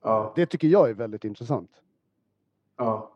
Ja. 0.03 0.33
Det 0.37 0.47
tycker 0.47 0.69
jag 0.69 0.91
är 0.91 0.95
väldigt 0.95 1.25
intressant. 1.25 1.71
Ja. 2.77 3.13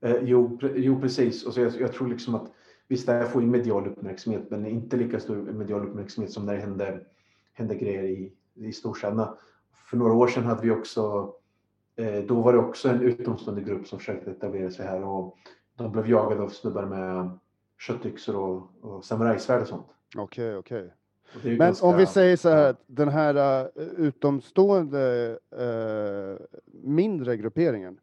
Eh, 0.00 0.16
jo, 0.22 0.58
jo, 0.74 1.00
precis. 1.00 1.46
Och 1.46 1.54
så 1.54 1.60
jag, 1.60 1.72
jag, 1.80 1.92
tror 1.92 2.08
liksom 2.08 2.34
att 2.34 2.52
visst, 2.88 3.06
det 3.06 3.12
här 3.12 3.24
får 3.24 3.42
ju 3.42 3.48
medial 3.48 3.86
uppmärksamhet, 3.86 4.50
men 4.50 4.66
inte 4.66 4.96
lika 4.96 5.20
stor 5.20 5.36
medial 5.36 5.88
uppmärksamhet 5.88 6.32
som 6.32 6.46
när 6.46 6.54
det 6.54 6.60
hände, 6.60 7.00
hände 7.52 7.74
grejer 7.74 8.04
i, 8.04 8.32
i 8.54 8.72
storstäderna. 8.72 9.36
För 9.90 9.96
några 9.96 10.12
år 10.12 10.28
sedan 10.28 10.44
hade 10.44 10.62
vi 10.62 10.70
också, 10.70 11.00
eh, 11.00 11.28
då 12.26 12.40
var 12.40 12.52
det 12.52 12.58
också 12.58 12.88
en 12.88 13.00
utomstående 13.00 13.62
grupp 13.62 13.86
som 13.86 13.98
försökte 13.98 14.30
etablera 14.30 14.70
sig 14.70 14.86
här 14.86 15.04
och 15.04 15.38
de 15.76 15.92
blev 15.92 16.08
jagade 16.10 16.42
av 16.42 16.48
snubbar 16.48 16.86
med 16.86 17.38
köttyxor 17.78 18.36
och, 18.36 18.68
och 18.80 19.04
samurajsvärd 19.04 19.62
och 19.62 19.68
sånt. 19.68 19.86
Okej, 20.16 20.56
okay, 20.56 20.56
okej. 20.56 20.78
Okay. 21.36 21.50
Men 21.50 21.58
ganska, 21.58 21.86
om 21.86 21.96
vi 21.96 22.06
säger 22.06 22.36
så 22.36 22.48
här, 22.48 22.76
den 22.86 23.08
här 23.08 23.64
uh, 23.64 23.82
utomstående 23.96 25.38
uh, 25.60 26.46
mindre 26.82 27.36
grupperingen 27.36 28.00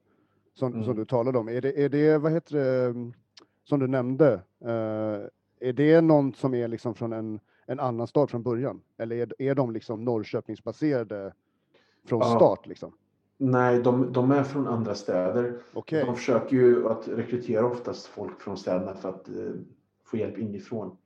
som, 0.54 0.74
mm. 0.74 0.86
som 0.86 0.96
du 0.96 1.06
talade 1.06 1.38
om, 1.38 1.50
är 1.50 1.62
det, 1.62 1.84
är 1.84 1.90
det, 1.90 2.18
vad 2.18 2.32
heter 2.32 2.56
det, 2.56 3.12
som 3.64 3.80
du 3.80 3.88
nämnde, 3.88 4.34
uh, 4.66 5.28
är 5.60 5.74
det 5.74 6.02
någon 6.02 6.34
som 6.34 6.54
är 6.54 6.68
liksom 6.68 6.96
från 6.96 7.14
en, 7.14 7.40
en 7.66 7.80
annan 7.80 8.08
stad 8.08 8.30
från 8.30 8.44
början? 8.44 8.82
Eller 8.98 9.16
är, 9.16 9.34
är 9.40 9.56
de 9.56 9.72
liksom 9.72 10.04
Norrköpingsbaserade 10.04 11.34
från 12.06 12.20
ja. 12.20 12.36
start 12.36 12.68
liksom? 12.68 12.94
Nej, 13.44 13.82
de, 13.82 14.14
de, 14.14 14.32
är 14.32 14.44
från 14.44 14.68
andra 14.68 14.96
städer. 14.96 15.58
Okay. 15.74 16.06
De 16.06 16.16
försöker 16.16 16.56
ju 16.56 16.90
att 16.90 17.08
rekrytera 17.08 17.66
oftast 17.66 18.08
folk 18.08 18.42
från 18.42 18.58
städerna 18.58 18.94
för 18.94 19.10
att 19.10 19.30
eh, 19.30 19.54
få 20.06 20.18
hjälp 20.18 20.38
inifrån. 20.38 20.98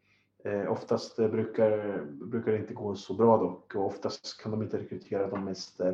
Eh, 0.43 0.71
oftast 0.71 1.19
eh, 1.19 1.27
brukar, 1.27 2.01
brukar 2.05 2.51
det 2.51 2.57
inte 2.57 2.73
gå 2.73 2.95
så 2.95 3.13
bra 3.13 3.37
dock 3.37 3.75
och 3.75 3.85
oftast 3.85 4.41
kan 4.41 4.51
de 4.51 4.63
inte 4.63 4.77
rekrytera 4.77 5.27
de 5.27 5.45
mest 5.45 5.79
eh, 5.79 5.93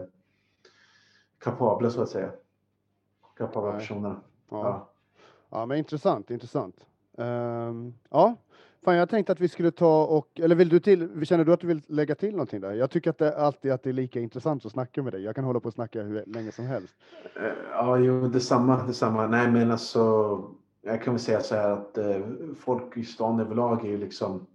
kapabla 1.37 1.89
så 1.89 2.01
att 2.01 2.09
säga. 2.09 2.31
Kapabla 3.37 3.71
personerna. 3.71 4.21
Ja. 4.49 4.89
Ja, 5.49 5.65
men 5.65 5.77
intressant, 5.77 6.31
intressant. 6.31 6.85
Ehm, 7.17 7.93
ja, 8.09 8.35
fan, 8.85 8.95
jag 8.95 9.09
tänkte 9.09 9.31
att 9.31 9.39
vi 9.39 9.49
skulle 9.49 9.71
ta 9.71 10.05
och, 10.05 10.39
eller 10.39 10.55
vill 10.55 10.69
du 10.69 10.79
till, 10.79 11.25
känner 11.25 11.45
du 11.45 11.53
att 11.53 11.59
du 11.59 11.67
vill 11.67 11.81
lägga 11.87 12.15
till 12.15 12.31
någonting 12.31 12.61
där? 12.61 12.73
Jag 12.73 12.91
tycker 12.91 13.09
att 13.09 13.17
det 13.17 13.37
alltid 13.37 13.71
att 13.71 13.83
det 13.83 13.89
är 13.89 13.93
lika 13.93 14.19
intressant 14.19 14.65
att 14.65 14.71
snacka 14.71 15.03
med 15.03 15.13
dig. 15.13 15.23
Jag 15.23 15.35
kan 15.35 15.43
hålla 15.43 15.59
på 15.59 15.67
och 15.67 15.73
snacka 15.73 16.01
hur 16.01 16.23
länge 16.25 16.51
som 16.51 16.65
helst. 16.65 16.95
Eh, 17.35 17.51
ja, 17.71 17.97
jo, 17.97 18.27
detsamma, 18.27 18.83
detsamma. 18.87 19.27
Nej, 19.27 19.51
men 19.51 19.71
alltså, 19.71 20.43
jag 20.81 21.03
kan 21.03 21.13
väl 21.13 21.21
säga 21.21 21.41
så 21.41 21.55
här 21.55 21.69
att 21.69 21.97
eh, 21.97 22.21
folk 22.59 22.97
i 22.97 23.03
stan 23.03 23.39
överlag 23.39 23.85
är 23.85 23.89
ju 23.89 23.97
liksom 23.97 24.47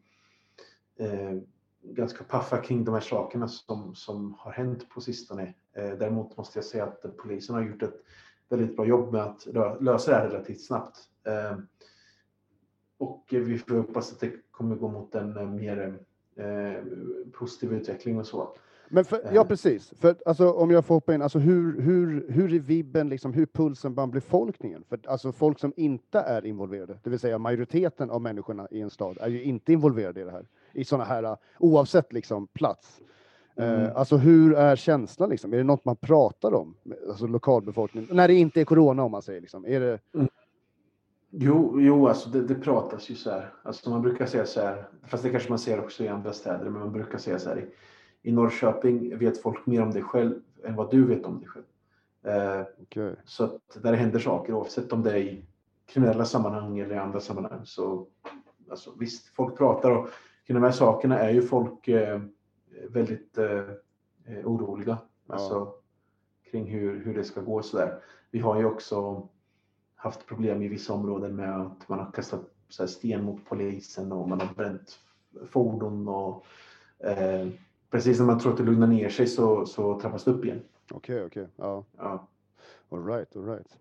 eh, 0.99 1.39
ganska 1.83 2.25
paffa 2.25 2.57
kring 2.57 2.85
de 2.85 2.95
här 2.95 3.01
sakerna 3.01 3.49
som, 3.49 3.95
som 3.95 4.35
har 4.39 4.53
hänt 4.53 4.89
på 4.89 5.01
sistone. 5.01 5.55
Eh, 5.77 5.91
däremot 5.99 6.37
måste 6.37 6.59
jag 6.59 6.65
säga 6.65 6.85
att 6.85 7.17
polisen 7.17 7.55
har 7.55 7.63
gjort 7.63 7.83
ett 7.83 8.03
väldigt 8.49 8.77
bra 8.77 8.87
jobb 8.87 9.13
med 9.13 9.23
att 9.23 9.47
lösa 9.81 10.11
det 10.11 10.17
här 10.17 10.29
relativt 10.29 10.67
snabbt. 10.67 10.99
Eh, 11.27 11.59
Eh, 13.01 13.07
och 13.07 13.35
eh, 13.35 13.41
vi 13.41 13.59
får 13.59 13.77
hoppas 13.77 14.13
att 14.13 14.21
det 14.21 14.33
kommer 14.51 14.77
gå 14.77 14.89
mot 14.89 15.15
en 15.15 15.37
eh, 15.37 15.51
mer 15.51 15.99
eh, 16.37 16.85
positiv 17.33 17.73
utveckling 17.73 18.19
och 18.19 18.27
så. 18.27 18.49
Men 18.89 19.05
för, 19.05 19.21
ja, 19.33 19.41
Eh. 19.41 19.47
precis. 19.47 19.93
För 20.01 20.17
alltså, 20.27 20.53
om 20.53 20.71
jag 20.71 20.85
får 20.85 20.95
hoppa 20.95 21.15
in, 21.15 21.23
alltså 21.23 21.39
hur, 21.39 21.81
hur, 21.81 22.27
hur 22.29 22.55
är 22.55 22.59
vibben, 22.59 23.09
liksom, 23.09 23.33
hur 23.33 23.47
pulsen 23.47 23.95
bland 23.95 24.13
befolkningen? 24.13 24.85
För 24.89 24.99
alltså 25.07 25.33
folk 25.33 25.59
som 25.59 25.73
inte 25.77 26.21
är 26.21 26.47
involverade, 26.47 26.99
det 27.03 27.11
vill 27.11 27.19
säga 27.19 27.39
majoriteten 27.39 28.11
av 28.11 28.23
människorna 28.23 28.69
i 28.71 28.81
en 28.81 28.91
stad, 28.91 29.19
är 29.21 29.29
ju 29.29 29.43
inte 29.43 29.73
involverade 29.73 30.21
i 30.21 30.25
det 30.25 30.31
här. 30.31 30.47
I 30.73 30.85
sådana 30.85 31.05
här, 31.05 31.25
uh, 31.25 31.37
oavsett 31.59 32.13
liksom 32.13 32.47
plats. 32.47 33.01
Mm. 33.57 33.81
Eh, 33.81 33.97
alltså 33.97 34.17
hur 34.17 34.55
är 34.55 34.77
känslan 34.77 35.31
liksom? 35.31 35.53
Är 35.53 35.57
det 35.57 35.65
något 35.65 35.85
man 35.85 35.97
pratar 35.97 36.55
om? 36.55 36.75
Alltså 37.09 37.27
lokalbefolkningen, 37.27 38.09
när 38.13 38.29
det 38.29 38.35
inte 38.35 38.61
är 38.61 38.65
corona 38.65 39.03
om 39.05 39.11
man 39.11 39.23
säger 39.23 39.41
liksom. 39.41 39.67
Är 39.67 39.81
det, 39.81 39.99
Jo, 41.39 41.81
jo 41.81 42.09
alltså 42.09 42.31
det, 42.31 42.43
det 42.43 42.55
pratas 42.55 43.11
ju 43.11 43.15
så 43.15 43.31
här. 43.31 43.53
Alltså 43.63 43.91
man 43.91 44.03
brukar 44.03 44.27
säga 44.27 44.47
så 44.47 44.61
här, 44.61 44.89
fast 45.03 45.23
det 45.23 45.31
kanske 45.31 45.49
man 45.49 45.59
ser 45.59 45.81
också 45.81 46.05
i 46.05 46.09
andra 46.09 46.33
städer, 46.33 46.65
men 46.65 46.81
man 46.81 46.93
brukar 46.93 47.19
säga 47.19 47.39
så 47.39 47.49
här. 47.49 47.59
I, 47.59 47.67
i 48.29 48.33
Norrköping 48.33 49.19
vet 49.19 49.43
folk 49.43 49.67
mer 49.67 49.83
om 49.83 49.91
dig 49.91 50.03
själv 50.03 50.35
än 50.65 50.77
vad 50.77 50.91
du 50.91 51.07
vet 51.07 51.25
om 51.25 51.39
dig 51.41 51.49
själv. 51.49 51.65
Eh, 52.23 52.67
okej. 52.83 53.17
så 53.25 53.45
att 53.45 53.79
där 53.83 53.93
händer 53.93 54.19
saker, 54.19 54.53
oavsett 54.53 54.93
om 54.93 55.03
det 55.03 55.11
är 55.11 55.17
i 55.17 55.45
kriminella 55.87 56.25
sammanhang 56.25 56.79
eller 56.79 56.95
i 56.95 56.99
andra 56.99 57.21
sammanhang, 57.21 57.61
så 57.65 58.07
alltså, 58.71 58.95
visst, 58.99 59.27
folk 59.27 59.59
pratar 59.59 59.91
och 59.91 60.09
kring 60.47 60.55
de 60.55 60.63
här 60.63 60.73
sakerna 60.73 61.19
är 61.19 61.31
ju 61.31 61.43
folk 61.43 61.89
eh, 61.89 62.21
väldigt 62.89 63.39
eh, 63.39 63.71
eh, 64.25 64.47
oroliga. 64.47 64.99
Alltså 65.27 65.75
kring 66.51 66.67
hur, 66.67 67.05
hur 67.05 67.15
det 67.15 67.25
ska 67.25 67.41
gå 67.41 67.63
så 67.63 67.77
där. 67.77 67.99
Vi 68.31 68.39
har 68.39 68.59
ju 68.59 68.65
också 68.65 69.29
haft 69.97 70.27
problem 70.27 70.63
i 70.63 70.69
vissa 70.69 70.93
områden 70.93 71.37
med 71.37 71.61
att 71.61 71.89
man 71.89 71.99
har 71.99 72.13
kastat 72.13 72.51
sten 72.69 73.25
mot 73.25 73.45
polisen 73.49 74.13
och 74.13 74.29
man 74.29 74.41
har 74.41 74.55
bränt 74.55 74.99
fordon 75.51 76.09
och 76.09 76.45
eh, 76.99 77.49
precis 77.91 78.19
när 78.19 78.27
man 78.27 78.39
tror 78.39 78.53
att 78.53 78.59
det 78.59 78.65
lugnar 78.65 78.87
ner 78.87 79.09
sig 79.09 79.27
så, 79.27 79.67
så 79.67 80.01
trappas 80.01 80.25
det 80.25 80.31
upp 80.31 80.45
igen. 80.45 80.61
Okej, 80.91 81.25
okej. 81.25 81.49
Ja. 81.57 81.85
Ja. 81.97 82.29
All 82.89 83.07
right, 83.07 83.37
all 83.37 83.45
right. 83.45 83.79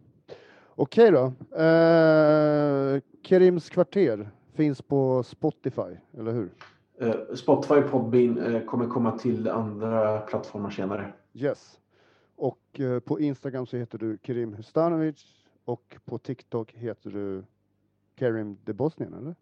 Okej 0.75 1.11
då. 1.11 1.23
Eh, 1.61 3.01
Kerims 3.21 3.69
kvarter 3.69 4.29
finns 4.53 4.81
på 4.81 5.23
Spotify, 5.23 5.97
eller 6.17 6.31
hur? 6.31 6.49
Eh, 6.99 7.35
Spotify 7.35 7.73
och 7.75 7.91
Podbean 7.91 8.37
eh, 8.37 8.61
kommer 8.61 8.87
komma 8.87 9.17
till 9.17 9.49
andra 9.49 10.19
plattformar 10.19 10.69
senare. 10.69 11.13
Yes. 11.33 11.79
Och 12.35 12.79
eh, 12.79 12.99
på 12.99 13.19
Instagram 13.19 13.65
så 13.65 13.77
heter 13.77 13.97
du 13.97 14.17
Kerim 14.23 14.53
Hustanovic 14.53 15.44
och 15.65 15.95
på 16.05 16.17
TikTok 16.17 16.71
heter 16.71 17.09
du 17.09 17.43
Kerim 18.19 18.57
the 18.65 18.73
Bosnian, 18.73 19.13
eller? 19.13 19.35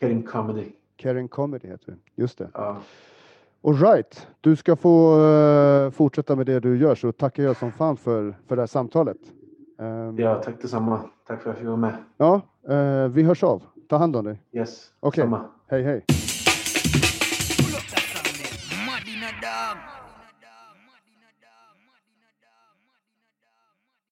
Kerim 0.00 0.22
Comedy. 0.22 0.72
Kerim 0.96 1.28
Comedy 1.28 1.68
heter 1.68 1.86
du. 1.86 2.22
Just 2.22 2.38
det. 2.38 2.50
Ja. 2.54 2.82
All 3.64 3.74
right. 3.74 4.26
Du 4.40 4.56
ska 4.56 4.76
få 4.76 5.24
eh, 5.24 5.90
fortsätta 5.90 6.36
med 6.36 6.46
det 6.46 6.60
du 6.60 6.78
gör, 6.78 6.94
så 6.94 7.12
tackar 7.12 7.42
jag 7.42 7.56
som 7.56 7.72
fan 7.72 7.96
för, 7.96 8.36
för 8.46 8.56
det 8.56 8.62
här 8.62 8.66
samtalet. 8.66 9.18
Ehm, 9.78 10.18
ja, 10.18 10.42
tack 10.42 10.62
detsamma. 10.62 11.00
Tack 11.26 11.42
för 11.42 11.50
att 11.50 11.54
jag 11.54 11.56
fick 11.56 11.66
vara 11.66 11.76
med. 11.76 11.94
ja, 12.16 12.40
eh, 12.68 13.08
vi 13.08 13.22
hörs 13.22 13.44
av. 13.44 13.62
Ta 13.88 13.96
hand 13.96 14.16
om 14.16 14.24
dig. 14.24 14.42
Yes, 14.52 14.92
samma. 15.14 15.44
Hej, 15.66 15.82
hej. 15.82 16.04